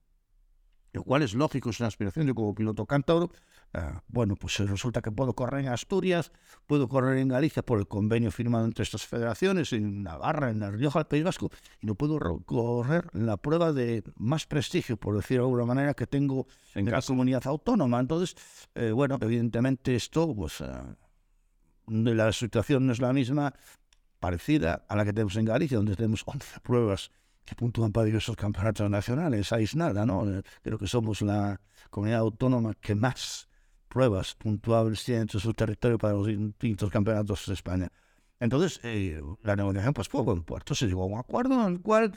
Lo 0.93 1.03
cual 1.03 1.23
es 1.23 1.33
lógico, 1.33 1.69
es 1.69 1.79
una 1.79 1.87
aspiración. 1.87 2.27
Yo 2.27 2.35
como 2.35 2.55
piloto 2.55 2.85
cántabro, 2.85 3.31
eh, 3.73 3.79
bueno, 4.07 4.35
pues 4.35 4.57
resulta 4.59 5.01
que 5.01 5.11
puedo 5.11 5.33
correr 5.33 5.61
en 5.61 5.69
Asturias, 5.69 6.31
puedo 6.67 6.89
correr 6.89 7.19
en 7.19 7.29
Galicia 7.29 7.63
por 7.63 7.79
el 7.79 7.87
convenio 7.87 8.29
firmado 8.29 8.65
entre 8.65 8.83
estas 8.83 9.05
federaciones, 9.05 9.71
en 9.71 10.03
Navarra, 10.03 10.49
en 10.49 10.59
La 10.59 10.71
Rioja, 10.71 10.99
el 10.99 11.05
País 11.05 11.23
Vasco, 11.23 11.49
y 11.79 11.87
no 11.87 11.95
puedo 11.95 12.19
correr 12.45 13.07
la 13.13 13.37
prueba 13.37 13.71
de 13.71 14.03
más 14.17 14.45
prestigio, 14.45 14.97
por 14.97 15.15
decirlo 15.15 15.43
de 15.43 15.47
alguna 15.47 15.65
manera, 15.65 15.93
que 15.93 16.05
tengo 16.05 16.47
en, 16.75 16.91
la 16.91 17.01
comunidad 17.01 17.47
autónoma. 17.47 17.99
Entonces, 17.99 18.35
eh, 18.75 18.91
bueno, 18.91 19.17
evidentemente 19.21 19.95
esto, 19.95 20.35
pues 20.35 20.59
eh, 20.59 20.65
la 21.87 22.31
situación 22.33 22.85
no 22.87 22.91
es 22.91 22.99
la 22.99 23.13
misma, 23.13 23.53
parecida 24.19 24.85
a 24.87 24.95
la 24.95 25.05
que 25.05 25.13
tenemos 25.13 25.35
en 25.37 25.45
Galicia, 25.45 25.77
donde 25.77 25.95
tenemos 25.95 26.23
11 26.25 26.59
pruebas 26.59 27.09
que 27.45 27.55
puntúan 27.55 27.91
para 27.91 28.05
diversos 28.05 28.35
campeonatos 28.35 28.89
nacionales. 28.89 29.51
Ahí 29.51 29.63
es 29.63 29.75
nada, 29.75 30.05
¿no? 30.05 30.25
Creo 30.61 30.77
que 30.77 30.87
somos 30.87 31.21
la 31.21 31.59
comunidad 31.89 32.19
autónoma 32.19 32.75
que 32.75 32.95
más 32.95 33.49
pruebas 33.91 34.35
puntuables 34.35 35.03
tiene 35.03 35.21
en 35.21 35.29
su 35.29 35.53
territorio 35.53 35.97
para 35.97 36.13
los 36.13 36.25
distintos 36.25 36.89
campeonatos 36.89 37.45
de 37.45 37.53
España. 37.53 37.91
Entonces, 38.39 38.79
eh, 38.83 39.21
la 39.43 39.55
negociación 39.55 39.93
pues 39.93 40.07
fue 40.07 40.23
buen 40.23 40.43
puerto. 40.43 40.73
Se 40.73 40.87
llegó 40.87 41.03
a 41.03 41.07
un 41.07 41.19
acuerdo 41.19 41.67
en 41.67 41.73
el 41.73 41.81
cual 41.81 42.13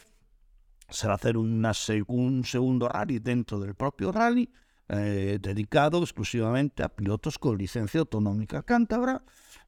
se 0.89 1.07
va 1.07 1.15
a 1.15 1.17
hacer 1.17 1.37
una 1.37 1.73
un 2.07 2.45
segundo 2.45 2.89
rally 2.89 3.19
dentro 3.19 3.59
del 3.59 3.75
propio 3.75 4.13
rally, 4.13 4.51
eh, 4.89 5.39
dedicado 5.41 6.01
exclusivamente 6.03 6.83
a 6.83 6.89
pilotos 6.89 7.39
con 7.39 7.59
licencia 7.59 8.01
autonómica 8.01 8.63
cántabra. 8.63 9.25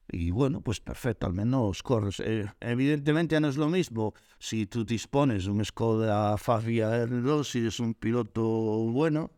Y 0.09 0.31
bueno, 0.31 0.61
pues 0.61 0.79
perfecto, 0.79 1.27
al 1.27 1.33
menos 1.33 1.83
corres. 1.83 2.21
Eh, 2.21 2.45
evidentemente 2.61 3.33
ya 3.33 3.41
no 3.41 3.49
es 3.49 3.57
lo 3.57 3.67
mismo 3.67 4.13
si 4.39 4.65
tú 4.65 4.85
dispones 4.85 5.43
de 5.43 5.51
un 5.51 5.65
Skoda 5.65 6.37
Fabia 6.37 7.05
R2 7.05 7.43
si 7.43 7.59
eres 7.59 7.81
un 7.81 7.93
piloto 7.93 8.41
bueno, 8.43 9.31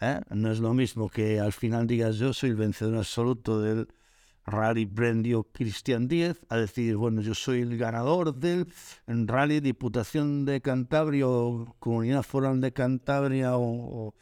¿eh? 0.00 0.20
No 0.30 0.50
es 0.50 0.60
lo 0.60 0.74
mismo 0.74 1.08
que 1.08 1.40
al 1.40 1.52
final 1.52 1.86
digas 1.86 2.16
yo 2.16 2.32
soy 2.32 2.50
el 2.50 2.56
vencedor 2.56 2.96
absoluto 2.96 3.60
del 3.60 3.88
Rally 4.48 4.86
Brendio 4.86 5.44
Cristian 5.52 6.08
10, 6.08 6.46
a 6.48 6.56
decir, 6.56 6.96
bueno, 6.96 7.20
yo 7.20 7.34
soy 7.34 7.60
el 7.60 7.76
ganador 7.76 8.34
del 8.34 8.66
Rally 9.06 9.60
Diputación 9.60 10.44
de 10.44 10.60
Cantabria 10.60 11.28
o 11.28 11.76
Comunidad 11.78 12.22
Foral 12.22 12.60
de 12.60 12.72
Cantabria 12.72 13.52
o, 13.56 14.14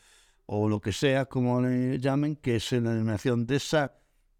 lo 0.49 0.81
que 0.81 0.93
sea, 0.93 1.27
como 1.27 1.61
le 1.61 1.99
llamen, 1.99 2.37
que 2.37 2.57
es 2.57 2.73
la 2.73 2.93
eliminación 2.93 3.47
de 3.47 3.57
esa 3.57 3.95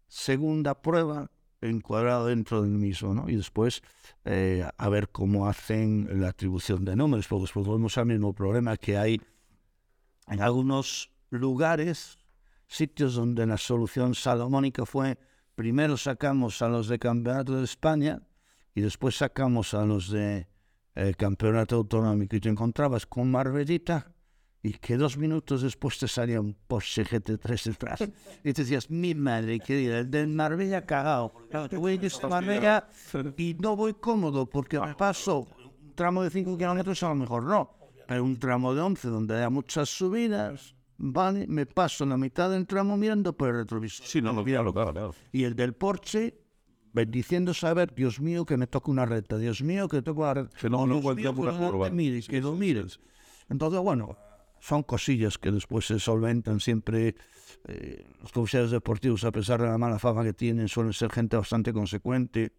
segunda 0.07 0.81
prueba 0.81 1.31
encuadrada 1.61 2.25
dentro 2.25 2.61
del 2.61 2.71
mismo, 2.71 3.13
¿no? 3.13 3.29
Y 3.29 3.35
después 3.35 3.81
eh, 4.25 4.67
a 4.77 4.89
ver 4.89 5.09
cómo 5.09 5.47
hacen 5.47 6.07
la 6.21 6.29
atribución 6.29 6.85
de 6.85 6.95
nombres, 6.95 7.27
porque 7.27 7.51
volvemos 7.55 7.97
al 7.97 8.05
mismo 8.05 8.33
problema 8.33 8.77
que 8.77 8.97
hay 8.97 9.21
en 10.27 10.41
algunos 10.41 11.11
lugares, 11.29 12.17
sitios 12.67 13.15
donde 13.15 13.45
la 13.45 13.57
solución 13.57 14.15
salomónica 14.15 14.85
fue 14.85 15.17
primero 15.57 15.97
sacamos 15.97 16.61
a 16.61 16.69
los 16.69 16.87
de 16.87 16.99
Campeonato 16.99 17.57
de 17.57 17.63
España 17.63 18.21
y 18.75 18.81
después 18.81 19.17
sacamos 19.17 19.73
a 19.73 19.83
los 19.85 20.11
de 20.11 20.47
eh, 20.93 21.13
Campeonato 21.17 21.77
Autonómico. 21.77 22.35
Y 22.35 22.39
te 22.39 22.49
encontrabas 22.49 23.07
con 23.07 23.31
Marbellita 23.31 24.13
y 24.61 24.73
que 24.73 24.97
dos 24.97 25.17
minutos 25.17 25.63
después 25.63 25.97
te 25.97 26.07
salía 26.07 26.39
un 26.39 26.55
Porsche 26.67 27.03
GT3 27.03 27.63
detrás. 27.63 27.99
Y 28.43 28.53
te 28.53 28.61
decías, 28.61 28.91
mi 28.91 29.15
madre 29.15 29.59
querida, 29.59 29.97
el 29.97 30.11
de 30.11 30.27
Marbella 30.27 30.85
cagado, 30.85 31.33
voy 31.71 31.99
a 31.99 32.27
Marbella 32.27 32.87
y 33.35 33.55
no 33.55 33.75
voy 33.75 33.95
cómodo 33.95 34.45
porque 34.45 34.79
paso 34.95 35.47
un 35.83 35.95
tramo 35.95 36.21
de 36.21 36.29
5 36.29 36.55
kilómetros 36.55 37.01
a 37.01 37.09
lo 37.09 37.15
mejor 37.15 37.43
no, 37.43 37.71
pero 38.07 38.23
un 38.23 38.37
tramo 38.37 38.75
de 38.75 38.81
11 38.81 39.07
donde 39.07 39.43
hay 39.43 39.49
muchas 39.49 39.89
subidas 39.89 40.76
vale, 40.97 41.47
me 41.47 41.65
paso 41.65 42.05
la 42.05 42.17
mitad 42.17 42.49
del 42.49 42.65
tramo 42.65 42.97
mirando 42.97 43.33
por 43.35 43.49
el 43.49 43.55
retrovisor. 43.57 44.05
Sí, 44.05 44.21
no, 44.21 44.33
no, 44.33 44.43
claro, 44.43 44.73
claro, 44.73 45.15
Y 45.31 45.43
el 45.43 45.55
del 45.55 45.73
Porsche, 45.73 46.35
bendiciendo 46.93 47.53
saber, 47.53 47.93
Dios 47.93 48.19
mío, 48.19 48.45
que 48.45 48.57
me 48.57 48.67
toca 48.67 48.91
una 48.91 49.05
recta, 49.05 49.37
Dios 49.37 49.61
mío, 49.61 49.87
que 49.87 50.01
toca 50.01 50.19
una 50.19 50.33
recta. 50.33 50.57
Que 50.57 50.69
no, 50.69 50.85
no, 50.87 51.01
no, 51.01 51.13
no 51.13 51.89
mires, 51.91 52.27
que 52.27 52.41
lo 52.41 52.53
mires. 52.53 52.99
Entonces, 53.49 53.79
bueno, 53.79 54.17
son 54.59 54.83
cosillas 54.83 55.37
que 55.37 55.51
después 55.51 55.85
se 55.85 55.99
solventan 55.99 56.59
siempre. 56.59 57.15
Eh, 57.67 58.05
los 58.21 58.31
comisarios 58.31 58.71
deportivos, 58.71 59.23
a 59.23 59.31
pesar 59.31 59.61
de 59.61 59.67
la 59.67 59.77
mala 59.77 59.99
fama 59.99 60.23
que 60.23 60.33
tienen, 60.33 60.67
suelen 60.67 60.93
ser 60.93 61.11
gente 61.11 61.37
bastante 61.37 61.73
consecuente 61.73 62.51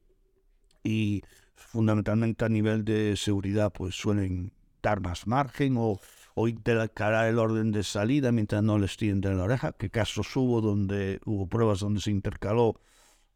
y 0.82 1.22
fundamentalmente 1.54 2.44
a 2.44 2.48
nivel 2.48 2.84
de 2.84 3.16
seguridad, 3.16 3.72
pues 3.72 3.94
suelen 3.94 4.52
dar 4.82 5.00
más 5.00 5.26
margen 5.26 5.76
o 5.76 6.00
o 6.40 6.46
intercalar 6.46 7.26
el 7.26 7.40
orden 7.40 7.72
de 7.72 7.82
salida 7.82 8.30
mientras 8.30 8.62
no 8.62 8.78
les 8.78 8.96
tienden 8.96 9.38
la 9.38 9.42
oreja, 9.42 9.72
que 9.72 9.90
casos 9.90 10.36
hubo 10.36 10.60
donde 10.60 11.18
hubo 11.24 11.48
pruebas 11.48 11.80
donde 11.80 12.00
se 12.00 12.12
intercaló, 12.12 12.80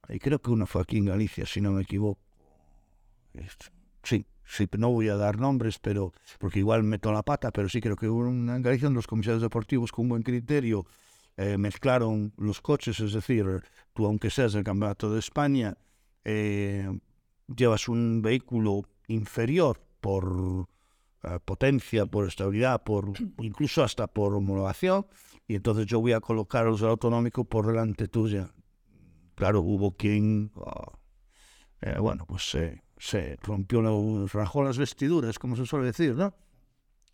y 0.08 0.20
creo 0.20 0.40
que 0.40 0.52
una 0.52 0.66
fue 0.66 0.82
aquí 0.82 0.98
en 0.98 1.06
Galicia, 1.06 1.44
si 1.44 1.60
no 1.60 1.72
me 1.72 1.82
equivoco. 1.82 2.20
Sí, 4.04 4.24
sí, 4.44 4.68
no 4.78 4.90
voy 4.90 5.08
a 5.08 5.16
dar 5.16 5.40
nombres, 5.40 5.80
pero 5.80 6.12
porque 6.38 6.60
igual 6.60 6.84
meto 6.84 7.10
la 7.10 7.24
pata, 7.24 7.50
pero 7.50 7.68
sí 7.68 7.80
creo 7.80 7.96
que 7.96 8.08
hubo 8.08 8.20
una 8.20 8.54
en 8.54 8.62
Galicia 8.62 8.86
donde 8.86 8.98
los 8.98 9.08
comisarios 9.08 9.42
deportivos 9.42 9.90
con 9.90 10.08
buen 10.08 10.22
criterio 10.22 10.86
eh, 11.36 11.58
mezclaron 11.58 12.32
los 12.36 12.60
coches, 12.60 13.00
es 13.00 13.14
decir, 13.14 13.64
tú 13.94 14.06
aunque 14.06 14.30
seas 14.30 14.52
del 14.52 14.62
Campeonato 14.62 15.12
de 15.12 15.18
España, 15.18 15.76
eh, 16.24 16.88
llevas 17.48 17.88
un 17.88 18.22
vehículo 18.22 18.82
inferior 19.08 19.80
por 20.00 20.68
eh, 21.24 21.38
potencia, 21.44 22.06
por 22.06 22.26
estabilidad, 22.26 22.82
por 22.82 23.12
incluso 23.38 23.82
hasta 23.82 24.06
por 24.06 24.34
homologación, 24.34 25.06
y 25.46 25.54
entonces 25.54 25.86
yo 25.86 26.00
voy 26.00 26.12
a 26.12 26.20
colocar 26.20 26.66
los 26.66 26.82
autonómicos 26.82 27.46
por 27.46 27.66
delante 27.66 28.08
tuya. 28.08 28.52
Claro, 29.34 29.60
hubo 29.60 29.96
quien, 29.96 30.52
ah, 30.64 30.92
eh, 31.80 31.96
bueno, 31.98 32.26
pues 32.26 32.56
se 32.98 33.36
rompió, 33.42 33.82
rajó 34.32 34.62
las 34.62 34.78
vestiduras, 34.78 35.38
como 35.38 35.56
se 35.56 35.66
suele 35.66 35.86
decir, 35.86 36.14
¿no? 36.14 36.34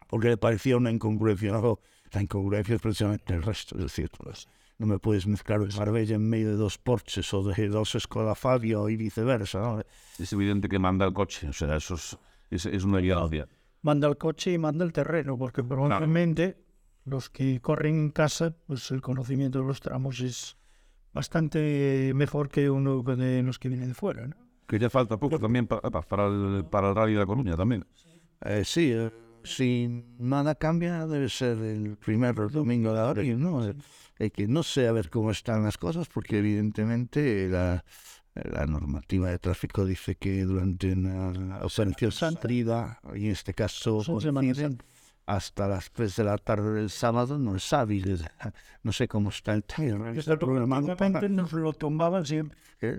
Porque 0.09 0.29
le 0.29 0.37
parecía 0.37 0.77
una 0.77 0.90
incongruencia. 0.90 1.53
¿no? 1.53 1.81
La 2.12 2.23
incongruencia 2.23 2.77
es 2.77 2.81
precisamente 2.81 3.35
el 3.35 3.42
resto, 3.42 3.77
es 3.77 3.83
decir, 3.83 4.11
pues, 4.16 4.49
no 4.79 4.87
me 4.87 4.99
puedes 4.99 5.27
mezclar 5.27 5.61
el 5.61 5.75
Marbella 5.77 6.16
en 6.16 6.29
medio 6.29 6.51
de 6.51 6.57
dos 6.57 6.79
Porsches 6.79 7.33
o 7.35 7.42
de 7.42 7.68
dos 7.68 7.97
Skoda 7.99 8.35
Fabio 8.35 8.88
y 8.88 8.97
viceversa. 8.97 9.61
¿no? 9.61 9.83
Es 10.18 10.33
evidente 10.33 10.68
que 10.68 10.79
manda 10.79 11.05
el 11.05 11.12
coche, 11.12 11.49
o 11.49 11.53
sea, 11.53 11.77
eso 11.77 11.94
es, 11.94 12.66
es, 12.66 12.85
una 12.85 12.99
evidencia 12.99 13.49
manda 13.83 14.09
el 14.09 14.17
coche 14.17 14.53
y 14.53 14.59
manda 14.59 14.85
el 14.85 14.93
terreno, 14.93 15.37
porque 15.38 15.62
probablemente 15.62 16.64
los 17.05 17.31
que 17.31 17.61
corren 17.61 17.95
en 17.95 18.11
casa, 18.11 18.55
pues 18.67 18.91
el 18.91 19.01
conocimiento 19.01 19.61
de 19.61 19.67
los 19.67 19.81
tramos 19.81 20.21
es 20.21 20.57
bastante 21.12 22.12
mejor 22.14 22.49
que 22.49 22.71
uno 22.71 23.03
de 23.03 23.43
los 23.43 23.59
que 23.59 23.69
vienen 23.69 23.88
de 23.88 23.95
fuera. 23.95 24.27
¿no? 24.27 24.37
Que 24.67 24.79
ya 24.79 24.91
falta 24.91 25.17
poco 25.17 25.38
también 25.38 25.67
para, 25.67 25.91
para, 25.91 26.27
el, 26.27 26.64
para 26.71 26.91
el 26.91 26.95
Rally 26.95 27.14
de 27.14 27.19
la 27.19 27.27
Coruña 27.27 27.57
también. 27.57 27.87
Eh, 28.45 28.62
sí, 28.64 28.93
eh, 28.93 29.11
si 29.43 30.05
nada 30.19 30.55
cambia, 30.55 31.07
debe 31.07 31.29
ser 31.29 31.59
el 31.59 31.97
primer 31.97 32.35
domingo 32.51 32.93
de 32.93 33.01
abril, 33.01 33.41
¿no? 33.41 33.62
Hay 34.19 34.31
que 34.31 34.47
no 34.47 34.62
sé 34.62 34.88
a 34.88 34.93
ver 34.93 35.11
cómo 35.11 35.31
están 35.31 35.62
las 35.62 35.79
cosas, 35.79 36.09
porque 36.09 36.38
evidentemente 36.38 37.49
la, 37.49 37.85
la 38.44 38.66
normativa 38.66 39.31
de 39.31 39.38
tráfico 39.38 39.85
dice 39.85 40.16
que 40.16 40.44
durante 40.44 40.92
una 40.92 41.61
operación 41.62 42.12
salida, 42.12 43.01
y 43.14 43.27
en 43.27 43.33
este 43.33 43.55
caso 43.55 44.03
hasta 45.29 45.68
las 45.68 45.90
3 45.90 46.16
de 46.16 46.24
la 46.24 46.38
tarde 46.38 46.72
del 46.72 46.88
sábado, 46.88 47.38
no 47.38 47.55
es 47.55 47.70
hábil. 47.74 48.24
No 48.83 48.92
sé 48.92 49.07
cómo 49.09 49.29
está 49.29 49.53
el 49.53 49.62
tema. 49.62 50.11
Está 50.12 50.38
programado 50.38 50.96
para... 50.96 51.29
nos 51.29 51.53
lo 51.53 51.74
tumbaban 51.74 52.24
siempre. 52.24 52.57
Eh, 52.81 52.98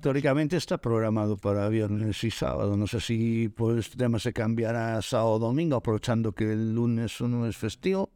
teóricamente 0.00 0.56
está 0.56 0.78
programado 0.78 1.36
para 1.36 1.68
viernes 1.68 2.24
y 2.24 2.32
sábado. 2.32 2.76
No 2.76 2.88
sé 2.88 3.00
si 3.00 3.48
por 3.48 3.78
este 3.78 3.96
tema 3.96 4.18
se 4.18 4.32
cambiará 4.32 4.96
a 4.96 5.02
sábado 5.02 5.34
o 5.34 5.38
domingo, 5.38 5.76
aprovechando 5.76 6.32
que 6.32 6.52
el 6.52 6.74
lunes 6.74 7.20
no 7.20 7.46
es 7.46 7.56
festivo. 7.56 8.10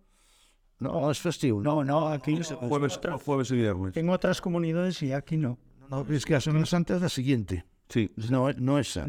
No, 0.80 1.08
es 1.08 1.20
festivo. 1.20 1.62
No, 1.62 1.84
no, 1.84 2.08
aquí 2.08 2.34
no, 2.34 2.42
jueves, 2.42 2.98
jueves 3.24 3.50
y 3.52 3.56
viernes. 3.56 3.96
En 3.96 4.08
otras 4.08 4.40
comunidades 4.40 5.00
y 5.04 5.12
aquí 5.12 5.36
no. 5.36 5.56
No, 5.90 6.06
es 6.08 6.24
que 6.24 6.34
la 6.34 6.40
Semana 6.40 6.66
Santa 6.66 6.96
es 6.96 7.02
la 7.02 7.08
siguiente. 7.08 7.64
Sí. 7.88 8.10
No, 8.30 8.52
no 8.52 8.78
esa. 8.78 9.06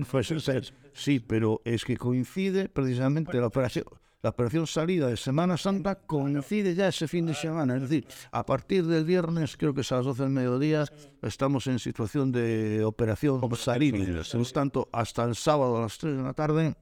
sí, 0.93 1.19
pero 1.19 1.61
es 1.63 1.85
que 1.85 1.95
coincide 1.95 2.69
precisamente 2.69 3.39
la 3.39 3.47
operación. 3.47 3.85
La 4.23 4.31
operación 4.31 4.67
salida 4.67 5.07
de 5.07 5.17
Semana 5.17 5.57
Santa 5.57 5.95
coincide 5.95 6.75
ya 6.75 6.87
ese 6.87 7.07
fin 7.07 7.25
de 7.25 7.33
semana. 7.33 7.75
Es 7.75 7.83
decir, 7.83 8.05
a 8.31 8.45
partir 8.45 8.85
del 8.85 9.03
viernes, 9.03 9.57
creo 9.57 9.73
que 9.73 9.81
es 9.81 9.91
a 9.91 9.97
las 9.97 10.05
12 10.05 10.23
del 10.23 10.31
mediodía, 10.31 10.85
estamos 11.21 11.65
en 11.67 11.79
situación 11.79 12.31
de 12.31 12.83
operación 12.83 13.41
salida. 13.55 14.23
Por 14.31 14.47
tanto, 14.51 14.89
hasta 14.91 15.23
el 15.23 15.35
sábado 15.35 15.77
a 15.77 15.81
las 15.81 15.97
3 15.97 16.17
de 16.17 16.23
la 16.23 16.33
tarde 16.33 16.75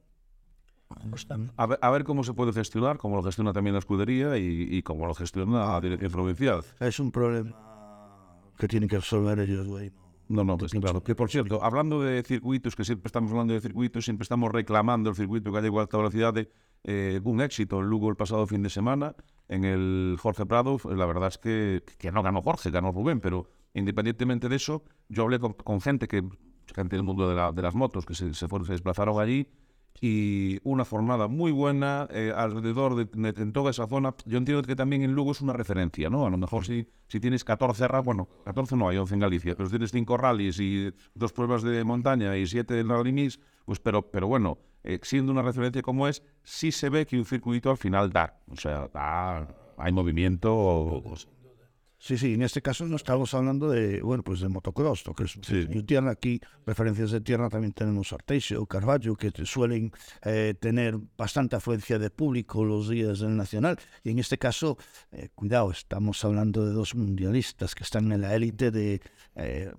a 1.57 1.67
ver, 1.67 1.79
a 1.81 1.89
ver, 1.91 2.03
cómo 2.03 2.23
se 2.23 2.33
puede 2.33 2.51
gestionar, 2.51 2.97
cómo 2.97 3.15
lo 3.15 3.23
gestiona 3.23 3.53
también 3.53 3.73
la 3.73 3.79
escudería 3.79 4.37
y, 4.37 4.67
y 4.71 4.81
cómo 4.81 5.05
lo 5.05 5.13
gestiona 5.13 5.73
la 5.73 5.81
dirección 5.81 6.11
provincial. 6.11 6.63
Es 6.79 6.99
un 6.99 7.11
problema 7.11 7.69
que 8.59 8.67
tienen 8.67 8.89
que 8.89 8.97
resolver 8.97 9.39
ellos, 9.39 9.65
güey. 9.65 9.91
No, 10.27 10.43
no, 10.43 10.57
pues 10.57 10.73
claro. 10.73 11.01
Que 11.01 11.15
por 11.15 11.31
cierto, 11.31 11.63
hablando 11.63 12.01
de 12.01 12.21
circuitos, 12.21 12.75
que 12.75 12.83
siempre 12.83 13.07
estamos 13.07 13.31
hablando 13.31 13.53
de 13.53 13.61
circuitos, 13.61 14.03
siempre 14.03 14.23
estamos 14.23 14.51
reclamando 14.51 15.09
el 15.09 15.15
circuito 15.15 15.51
gallego 15.51 15.77
de 15.77 15.81
alta 15.83 15.97
velocidad, 15.97 16.35
eh, 16.83 17.21
un 17.23 17.41
éxito 17.41 17.79
en 17.79 17.87
Lugo 17.87 18.09
el 18.09 18.15
pasado 18.15 18.45
fin 18.45 18.61
de 18.61 18.69
semana, 18.69 19.15
en 19.47 19.63
el 19.63 20.17
Jorge 20.19 20.45
Prado, 20.45 20.77
la 20.85 21.05
verdad 21.05 21.29
es 21.29 21.37
que, 21.39 21.83
que 21.97 22.11
no 22.11 22.21
ganó 22.21 22.41
Jorge, 22.41 22.69
ganó 22.69 22.91
Rubén, 22.91 23.21
pero 23.21 23.49
independientemente 23.73 24.49
de 24.49 24.57
eso, 24.57 24.83
yo 25.07 25.23
hablé 25.23 25.39
con, 25.39 25.53
con 25.53 25.81
gente 25.81 26.07
que 26.07 26.21
gente 26.75 26.95
del 26.95 27.03
mundo 27.03 27.27
de, 27.27 27.35
la, 27.35 27.51
de 27.51 27.61
las 27.61 27.73
motos 27.73 28.05
que 28.05 28.13
se, 28.13 28.33
se, 28.33 28.47
fueron, 28.47 28.67
se 28.67 28.73
desplazaron 28.73 29.19
allí 29.19 29.47
y 30.01 30.59
una 30.63 30.85
jornada 30.85 31.27
muy 31.27 31.51
buena 31.51 32.07
eh, 32.11 32.31
alrededor 32.35 32.95
de, 32.95 33.05
de, 33.05 33.41
en 33.41 33.51
toda 33.51 33.71
esa 33.71 33.87
zona. 33.87 34.15
Yo 34.25 34.37
entiendo 34.37 34.63
que 34.63 34.75
también 34.75 35.01
en 35.03 35.13
Lugo 35.13 35.31
es 35.31 35.41
una 35.41 35.53
referencia, 35.53 36.09
¿no? 36.09 36.25
A 36.25 36.29
lo 36.29 36.37
mejor 36.37 36.65
si, 36.65 36.87
si 37.07 37.19
tienes 37.19 37.43
14 37.43 37.87
rallies, 37.87 38.05
bueno, 38.05 38.29
14 38.45 38.75
no 38.77 38.89
hay, 38.89 38.97
11 38.97 39.13
en 39.13 39.19
Galicia, 39.19 39.55
pero 39.55 39.67
si 39.67 39.71
tienes 39.71 39.91
5 39.91 40.17
rallies 40.17 40.59
y 40.59 40.93
dos 41.13 41.33
pruebas 41.33 41.63
de 41.63 41.83
montaña 41.83 42.37
y 42.37 42.47
7 42.47 42.83
rally 42.83 43.11
mix, 43.11 43.39
pues 43.65 43.79
pero, 43.79 44.01
pero 44.03 44.27
bueno, 44.27 44.57
eh, 44.83 44.99
siendo 45.03 45.31
una 45.31 45.41
referencia 45.41 45.81
como 45.81 46.07
es, 46.07 46.23
sí 46.43 46.71
se 46.71 46.89
ve 46.89 47.05
que 47.05 47.17
un 47.17 47.25
circuito 47.25 47.69
al 47.69 47.77
final 47.77 48.09
da, 48.11 48.39
o 48.49 48.55
sea, 48.55 48.87
da, 48.93 49.47
hay 49.77 49.91
movimiento. 49.91 50.55
O, 50.55 50.97
o, 50.97 51.15
Sí, 52.01 52.17
sí, 52.17 52.33
en 52.33 52.41
este 52.43 52.61
caso 52.61 52.85
no 52.85 52.95
estamos 52.95 53.33
hablando 53.33 53.69
de, 53.69 54.01
bueno, 54.01 54.23
pues 54.23 54.39
de 54.39 54.47
motocross, 54.47 55.03
que 55.17 55.25
es 55.25 55.37
sí. 55.41 55.67
tierra 55.83 56.11
aquí, 56.11 56.39
referencias 56.65 57.11
de 57.11 57.19
tierra 57.19 57.49
también 57.49 57.73
tenemos 57.73 58.13
Arteixo, 58.13 58.65
Carvalho, 58.67 59.15
que 59.17 59.33
suelen 59.45 59.91
eh, 60.23 60.53
tener 60.57 60.97
bastante 61.17 61.57
afluencia 61.57 61.99
de 61.99 62.09
público 62.09 62.63
los 62.63 62.87
días 62.87 63.19
del 63.19 63.35
Nacional, 63.35 63.77
y 64.01 64.11
en 64.11 64.19
este 64.19 64.37
caso, 64.37 64.77
eh, 65.11 65.27
cuidado, 65.35 65.71
estamos 65.71 66.23
hablando 66.23 66.65
de 66.65 66.71
dos 66.71 66.95
mundialistas 66.95 67.75
que 67.75 67.83
están 67.83 68.09
en 68.13 68.21
la 68.21 68.33
élite 68.33 68.71
de 68.71 69.01
eh, 69.35 69.69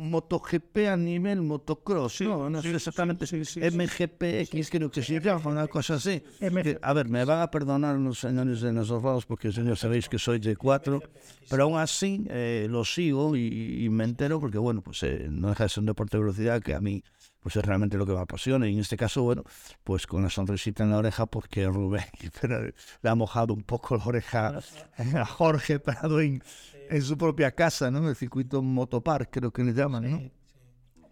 MotoGP 0.00 0.88
a 0.88 0.96
nivel 0.96 1.42
motocross, 1.42 2.16
sí, 2.16 2.24
no, 2.24 2.48
no 2.48 2.62
sí, 2.62 2.70
sé 2.70 2.76
exactamente, 2.76 3.26
sí, 3.26 3.36
MGPX 3.36 4.70
creo 4.70 4.90
que 4.90 5.02
se 5.02 5.20
llama, 5.20 5.50
una 5.50 5.66
cosa 5.68 5.94
así. 5.94 6.22
Que, 6.38 6.78
a 6.80 6.92
ver, 6.92 7.08
me 7.08 7.24
van 7.24 7.40
a 7.40 7.50
perdonar 7.50 7.96
los 7.96 8.18
señores 8.18 8.60
de 8.60 8.72
nosotros 8.72 9.26
porque 9.26 9.52
señor 9.52 9.76
sabéis 9.76 10.08
que 10.08 10.18
soy 10.18 10.38
de 10.38 10.56
cuatro, 10.56 11.02
pero 11.48 11.64
aún 11.64 11.78
así 11.78 12.24
eh, 12.30 12.66
lo 12.70 12.84
sigo 12.84 13.36
y, 13.36 13.84
y, 13.84 13.88
me 13.90 14.04
entero 14.04 14.40
porque, 14.40 14.58
bueno, 14.58 14.80
pues 14.80 15.02
eh, 15.02 15.26
no 15.30 15.48
deja 15.50 15.64
de 15.64 15.68
ser 15.68 15.80
un 15.80 15.86
deporte 15.86 16.16
de 16.16 16.22
velocidad 16.22 16.62
que 16.62 16.74
a 16.74 16.80
mí 16.80 17.02
pues 17.40 17.56
es 17.56 17.64
realmente 17.64 17.96
lo 17.96 18.06
que 18.06 18.12
me 18.12 18.20
apasiona 18.20 18.68
y 18.68 18.74
en 18.74 18.80
este 18.80 18.96
caso, 18.96 19.22
bueno, 19.22 19.44
pues 19.84 20.06
con 20.06 20.22
la 20.22 20.30
sonrisita 20.30 20.84
en 20.84 20.90
la 20.90 20.98
oreja 20.98 21.26
porque 21.26 21.66
Rubén 21.66 22.04
le 23.02 23.10
ha 23.10 23.14
mojado 23.14 23.54
un 23.54 23.62
poco 23.62 23.96
la 23.96 24.04
oreja 24.04 24.60
a 25.14 25.24
Jorge 25.24 25.80
Prado 25.80 26.20
en, 26.20 26.42
en 26.88 27.02
su 27.02 27.16
propia 27.16 27.52
casa, 27.52 27.90
¿no? 27.90 28.08
El 28.08 28.16
circuito 28.16 28.62
Motopark, 28.62 29.30
creo 29.30 29.52
que 29.52 29.64
le 29.64 29.72
llaman, 29.72 30.10
¿no? 30.10 30.40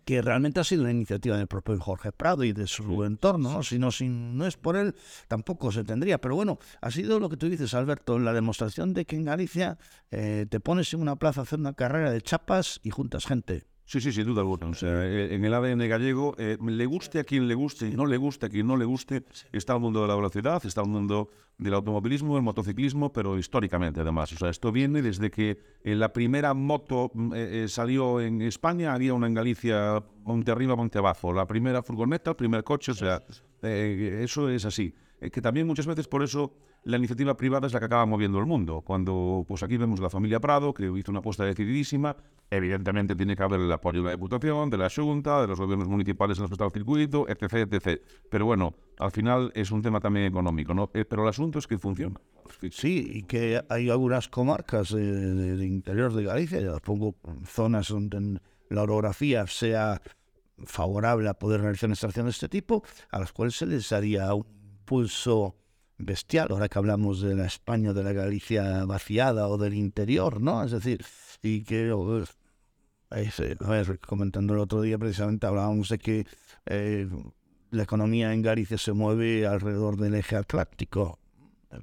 que 0.08 0.22
realmente 0.22 0.58
ha 0.58 0.64
sido 0.64 0.84
una 0.84 0.90
iniciativa 0.90 1.36
del 1.36 1.48
propio 1.48 1.78
Jorge 1.78 2.12
Prado 2.12 2.42
y 2.42 2.54
de 2.54 2.66
su 2.66 3.04
entorno, 3.04 3.52
¿no? 3.52 3.62
Si 3.62 3.78
no, 3.78 3.92
si 3.92 4.08
no 4.08 4.46
es 4.46 4.56
por 4.56 4.74
él, 4.74 4.94
tampoco 5.28 5.70
se 5.70 5.84
tendría. 5.84 6.18
Pero 6.18 6.34
bueno, 6.34 6.58
ha 6.80 6.90
sido 6.90 7.20
lo 7.20 7.28
que 7.28 7.36
tú 7.36 7.46
dices, 7.46 7.74
Alberto, 7.74 8.18
la 8.18 8.32
demostración 8.32 8.94
de 8.94 9.04
que 9.04 9.16
en 9.16 9.26
Galicia 9.26 9.76
eh, 10.10 10.46
te 10.48 10.60
pones 10.60 10.94
en 10.94 11.02
una 11.02 11.16
plaza 11.16 11.40
a 11.40 11.42
hacer 11.42 11.58
una 11.58 11.74
carrera 11.74 12.10
de 12.10 12.22
chapas 12.22 12.80
y 12.82 12.88
juntas 12.88 13.26
gente. 13.26 13.66
Sí, 13.88 14.02
sí, 14.02 14.12
sin 14.12 14.26
duda 14.26 14.42
alguna. 14.42 14.66
O 14.66 14.74
sea, 14.74 15.06
en 15.06 15.42
el 15.42 15.54
ADN 15.54 15.88
gallego, 15.88 16.34
eh, 16.36 16.58
le 16.60 16.84
guste 16.84 17.20
a 17.20 17.24
quien 17.24 17.48
le 17.48 17.54
guste, 17.54 17.88
no 17.88 18.04
le 18.04 18.18
guste 18.18 18.44
a 18.44 18.48
quien 18.50 18.66
no 18.66 18.76
le 18.76 18.84
guste, 18.84 19.24
está 19.50 19.72
el 19.72 19.80
mundo 19.80 20.02
de 20.02 20.08
la 20.08 20.14
velocidad, 20.14 20.60
está 20.66 20.82
el 20.82 20.88
mundo 20.88 21.30
del 21.56 21.72
automovilismo, 21.72 22.36
el 22.36 22.42
motociclismo, 22.42 23.10
pero 23.10 23.38
históricamente 23.38 24.00
además. 24.00 24.30
O 24.34 24.36
sea, 24.36 24.50
esto 24.50 24.72
viene 24.72 25.00
desde 25.00 25.30
que 25.30 25.58
eh, 25.82 25.94
la 25.94 26.12
primera 26.12 26.52
moto 26.52 27.10
eh, 27.34 27.64
salió 27.66 28.20
en 28.20 28.42
España, 28.42 28.92
había 28.92 29.14
una 29.14 29.26
en 29.26 29.32
Galicia, 29.32 30.04
monte 30.22 30.50
arriba, 30.50 30.76
monte 30.76 30.98
abajo. 30.98 31.32
La 31.32 31.46
primera 31.46 31.82
furgoneta, 31.82 32.32
el 32.32 32.36
primer 32.36 32.64
coche, 32.64 32.92
o 32.92 32.94
sea, 32.94 33.22
eso 33.62 34.50
es 34.50 34.66
así. 34.66 34.92
que 35.32 35.40
también 35.40 35.66
muchas 35.66 35.86
veces 35.86 36.06
por 36.06 36.22
eso 36.22 36.52
la 36.88 36.96
iniciativa 36.96 37.36
privada 37.36 37.66
es 37.66 37.74
la 37.74 37.80
que 37.80 37.84
acaba 37.84 38.06
moviendo 38.06 38.38
el 38.38 38.46
mundo. 38.46 38.80
Cuando 38.80 39.44
pues 39.46 39.62
aquí 39.62 39.76
vemos 39.76 40.00
la 40.00 40.08
familia 40.08 40.40
Prado, 40.40 40.72
que 40.72 40.84
hizo 40.84 41.10
una 41.10 41.18
apuesta 41.18 41.44
decididísima, 41.44 42.16
evidentemente 42.50 43.14
tiene 43.14 43.36
que 43.36 43.42
haber 43.42 43.60
el 43.60 43.70
apoyo 43.70 44.00
de 44.00 44.06
la 44.06 44.10
Diputación, 44.12 44.70
de 44.70 44.78
la 44.78 44.88
Junta, 44.88 45.42
de 45.42 45.48
los 45.48 45.60
gobiernos 45.60 45.86
municipales 45.86 46.38
en 46.38 46.42
los 46.42 46.50
que 46.50 46.54
está 46.54 46.64
el 46.64 46.72
circuito, 46.72 47.28
etc, 47.28 47.70
etc. 47.70 48.00
Pero 48.30 48.46
bueno, 48.46 48.72
al 48.98 49.10
final 49.10 49.52
es 49.54 49.70
un 49.70 49.82
tema 49.82 50.00
también 50.00 50.24
económico, 50.24 50.72
¿no? 50.72 50.86
Pero 50.86 51.24
el 51.24 51.28
asunto 51.28 51.58
es 51.58 51.66
que 51.66 51.76
funciona. 51.76 52.18
Sí, 52.70 53.06
y 53.16 53.22
que 53.24 53.62
hay 53.68 53.90
algunas 53.90 54.28
comarcas 54.28 54.88
del 54.88 55.58
de, 55.58 55.66
interior 55.66 56.14
de 56.14 56.24
Galicia, 56.24 56.58
ya 56.58 56.78
pongo 56.78 57.16
zonas 57.44 57.88
donde 57.88 58.40
la 58.70 58.82
orografía 58.82 59.46
sea 59.46 60.00
favorable 60.64 61.28
a 61.28 61.34
poder 61.34 61.60
realizar 61.60 61.88
una 61.88 61.94
extracción 61.94 62.24
de 62.24 62.30
este 62.30 62.48
tipo, 62.48 62.82
a 63.10 63.18
las 63.18 63.30
cuales 63.32 63.56
se 63.56 63.66
les 63.66 63.90
daría 63.90 64.32
un 64.32 64.46
pulso 64.86 65.57
bestial, 65.98 66.48
ahora 66.50 66.68
que 66.68 66.78
hablamos 66.78 67.20
de 67.20 67.34
la 67.34 67.46
España, 67.46 67.92
de 67.92 68.04
la 68.04 68.12
Galicia 68.12 68.84
vaciada 68.84 69.48
o 69.48 69.58
del 69.58 69.74
interior, 69.74 70.40
¿no? 70.40 70.62
Es 70.62 70.70
decir, 70.70 71.04
y 71.42 71.64
que, 71.64 71.92
ver, 73.68 73.98
comentando 74.00 74.54
el 74.54 74.60
otro 74.60 74.80
día 74.80 74.98
precisamente 74.98 75.46
hablábamos 75.46 75.88
de 75.88 75.98
que 75.98 76.26
eh, 76.66 77.08
la 77.70 77.82
economía 77.82 78.32
en 78.32 78.42
Galicia 78.42 78.78
se 78.78 78.92
mueve 78.92 79.46
alrededor 79.46 79.96
del 79.96 80.14
eje 80.14 80.36
atlántico, 80.36 81.18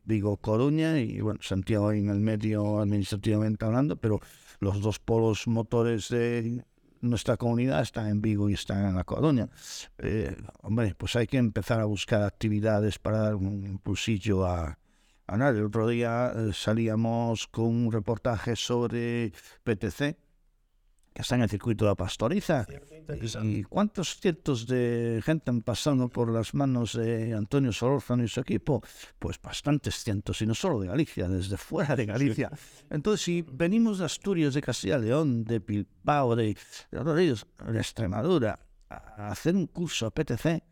digo 0.03 0.37
Coruña 0.37 0.99
y 0.99 1.21
bueno, 1.21 1.39
Santiago 1.43 1.91
en 1.91 2.09
el 2.09 2.19
medio 2.19 2.79
administrativamente 2.79 3.65
hablando, 3.65 3.95
pero 3.97 4.19
los 4.59 4.81
dos 4.81 4.99
polos 4.99 5.47
motores 5.47 6.09
de 6.09 6.63
nuestra 7.05 7.37
comunidad 7.37 7.81
está 7.81 8.09
en 8.09 8.21
Vigo 8.21 8.49
y 8.49 8.53
está 8.53 8.87
en 8.87 8.95
La 8.95 9.03
Coruña. 9.03 9.49
Eh, 9.97 10.35
hombre, 10.61 10.95
pues 10.97 11.15
hay 11.15 11.27
que 11.27 11.37
empezar 11.37 11.79
a 11.79 11.85
buscar 11.85 12.23
actividades 12.23 12.99
para 12.99 13.19
dar 13.19 13.35
un 13.35 13.65
impulsillo 13.65 14.45
a, 14.45 14.77
a 15.27 15.37
nada. 15.37 15.51
El 15.51 15.65
otro 15.65 15.87
día 15.87 16.31
eh, 16.35 16.51
salíamos 16.53 17.47
con 17.47 17.65
un 17.65 17.91
reportaje 17.91 18.55
sobre 18.55 19.31
PTC, 19.63 20.17
que 21.15 21.21
está 21.21 21.35
en 21.35 21.43
el 21.43 21.49
circuito 21.49 21.85
de 21.85 21.91
la 21.91 21.95
pastoriza. 21.95 22.67
¿Y 23.41 23.63
cuántos 23.63 24.19
cientos 24.19 24.67
de 24.67 25.21
gente 25.23 25.49
han 25.49 25.61
pasado 25.61 26.09
por 26.09 26.29
las 26.29 26.53
manos 26.53 26.91
de 26.91 27.33
Antonio 27.33 27.71
Solórzano 27.71 28.25
y 28.25 28.27
su 28.27 28.41
equipo? 28.41 28.83
Pues 29.17 29.41
bastantes 29.41 30.03
cientos, 30.03 30.41
y 30.41 30.45
no 30.45 30.53
solo 30.53 30.77
de 30.81 30.87
Galicia, 30.87 31.29
desde 31.29 31.55
fuera 31.55 31.95
de 31.95 32.05
Galicia. 32.05 32.51
Entonces, 32.89 33.23
si 33.23 33.45
venimos 33.49 33.99
de 33.99 34.05
Asturias, 34.05 34.55
de 34.55 34.61
Castilla 34.61 34.97
y 34.97 35.03
León, 35.03 35.45
de 35.45 35.59
Bilbao, 35.59 36.35
de, 36.35 36.57
de, 36.91 37.37
de 37.71 37.77
Extremadura, 37.79 38.59
a 38.89 39.29
hacer 39.29 39.55
un 39.55 39.67
curso 39.67 40.11
PTC, 40.11 40.63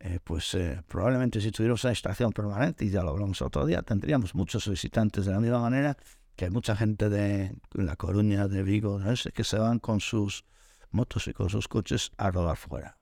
eh, 0.00 0.20
pues 0.22 0.52
eh, 0.54 0.82
probablemente 0.86 1.40
si 1.40 1.50
tuviéramos 1.50 1.82
una 1.84 1.94
estación 1.94 2.30
permanente, 2.32 2.84
y 2.84 2.90
ya 2.90 3.02
lo 3.02 3.08
hablamos 3.08 3.40
otro 3.40 3.64
día, 3.64 3.80
tendríamos 3.80 4.34
muchos 4.34 4.68
visitantes 4.68 5.24
de 5.24 5.32
la 5.32 5.40
misma 5.40 5.60
manera 5.60 5.96
que 6.38 6.44
hay 6.44 6.52
mucha 6.52 6.76
gente 6.76 7.08
de 7.08 7.58
La 7.72 7.96
Coruña, 7.96 8.46
de 8.46 8.62
Vigo, 8.62 9.00
¿no? 9.00 9.12
que 9.34 9.42
se 9.42 9.58
van 9.58 9.80
con 9.80 9.98
sus 9.98 10.44
motos 10.92 11.26
y 11.26 11.32
con 11.32 11.50
sus 11.50 11.66
coches 11.66 12.12
a 12.16 12.30
rodar 12.30 12.56
fuera. 12.56 12.96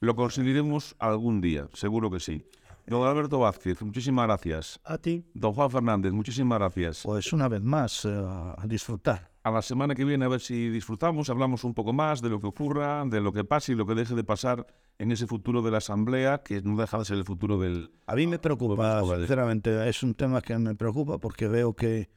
Lo 0.00 0.14
conseguiremos 0.14 0.94
algún 0.98 1.40
día, 1.40 1.66
seguro 1.72 2.10
que 2.10 2.20
sí. 2.20 2.44
Don 2.86 3.08
Alberto 3.08 3.38
Vázquez, 3.38 3.80
muchísimas 3.80 4.26
gracias. 4.26 4.78
A 4.84 4.98
ti. 4.98 5.24
Don 5.32 5.54
Juan 5.54 5.70
Fernández, 5.70 6.12
muchísimas 6.12 6.58
gracias. 6.58 7.02
Pues 7.04 7.32
una 7.32 7.48
vez 7.48 7.62
más, 7.62 8.04
eh, 8.04 8.10
a 8.10 8.66
disfrutar. 8.66 9.30
A 9.44 9.50
la 9.50 9.62
semana 9.62 9.94
que 9.94 10.04
viene 10.04 10.26
a 10.26 10.28
ver 10.28 10.40
si 10.40 10.68
disfrutamos, 10.68 11.30
hablamos 11.30 11.64
un 11.64 11.72
poco 11.72 11.94
más 11.94 12.20
de 12.20 12.28
lo 12.28 12.38
que 12.38 12.48
ocurra, 12.48 13.02
de 13.06 13.22
lo 13.22 13.32
que 13.32 13.44
pase 13.44 13.72
y 13.72 13.76
lo 13.76 13.86
que 13.86 13.94
deje 13.94 14.14
de 14.14 14.24
pasar 14.24 14.66
en 14.98 15.10
ese 15.10 15.26
futuro 15.26 15.62
de 15.62 15.70
la 15.70 15.78
Asamblea, 15.78 16.42
que 16.42 16.60
no 16.60 16.76
deja 16.76 16.98
de 16.98 17.06
ser 17.06 17.16
el 17.16 17.24
futuro 17.24 17.58
del... 17.58 17.92
A 18.06 18.14
mí 18.14 18.26
me 18.26 18.38
preocupa, 18.38 19.02
sinceramente, 19.02 19.88
es 19.88 20.02
un 20.02 20.14
tema 20.14 20.42
que 20.42 20.58
me 20.58 20.74
preocupa 20.74 21.16
porque 21.16 21.48
veo 21.48 21.74
que 21.74 22.10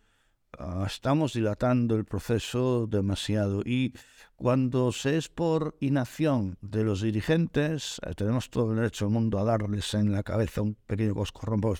uh, 0.60 0.86
estamos 0.86 1.34
dilatando 1.34 1.96
el 1.96 2.06
proceso 2.06 2.88
demasiado 2.88 3.62
y 3.66 3.94
cuando 4.36 4.92
se 4.92 5.18
es 5.18 5.30
por 5.30 5.76
inacción 5.80 6.58
de 6.62 6.84
los 6.84 7.02
dirigentes, 7.02 8.00
eh, 8.06 8.14
tenemos 8.16 8.50
todo 8.50 8.72
el 8.72 8.78
derecho 8.78 9.06
del 9.06 9.14
mundo 9.14 9.40
a 9.40 9.44
darles 9.44 9.94
en 9.94 10.12
la 10.12 10.24
cabeza 10.24 10.62
un 10.62 10.76
pequeño 10.76 11.16
coscorrón 11.16 11.62
para 11.62 11.76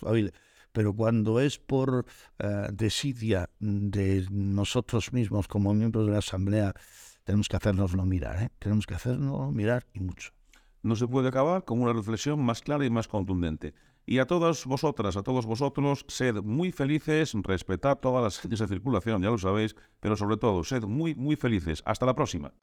pero 0.72 0.94
cuando 0.94 1.40
es 1.40 1.58
por 1.58 2.06
uh, 2.40 2.46
desidia 2.72 3.50
de 3.60 4.28
nosotros 4.30 5.12
mismos 5.12 5.48
como 5.48 5.74
miembros 5.74 6.06
de 6.06 6.12
la 6.12 6.20
Asamblea, 6.20 6.74
tenemos 7.24 7.50
que 7.50 7.58
hacernoslo 7.58 8.06
mirar, 8.06 8.44
¿eh? 8.44 8.50
tenemos 8.60 8.86
que 8.86 8.94
hacernos 8.94 9.52
mirar 9.52 9.88
y 9.94 10.02
mucho. 10.02 10.32
No 10.84 10.96
se 10.96 11.08
puede 11.08 11.30
acabar 11.30 11.66
con 11.66 11.82
una 11.82 11.94
reflexión 11.94 12.40
más 12.44 12.62
clara 12.62 12.86
y 12.86 12.90
más 12.90 13.08
contundente. 13.08 13.74
Y 14.10 14.20
a 14.20 14.26
todas 14.26 14.66
vosotras, 14.66 15.18
a 15.18 15.22
todos 15.22 15.46
vosotros, 15.46 16.06
sed 16.08 16.42
muy 16.42 16.72
felices, 16.72 17.34
respetad 17.44 17.98
todas 17.98 18.24
las 18.24 18.46
leyes 18.46 18.60
de 18.60 18.68
circulación, 18.68 19.22
ya 19.22 19.30
lo 19.30 19.38
sabéis, 19.38 19.76
pero 20.00 20.16
sobre 20.16 20.38
todo, 20.38 20.64
sed 20.64 20.84
muy, 20.84 21.14
muy 21.14 21.36
felices. 21.36 21.84
Hasta 21.86 22.06
la 22.06 22.16
próxima. 22.16 22.54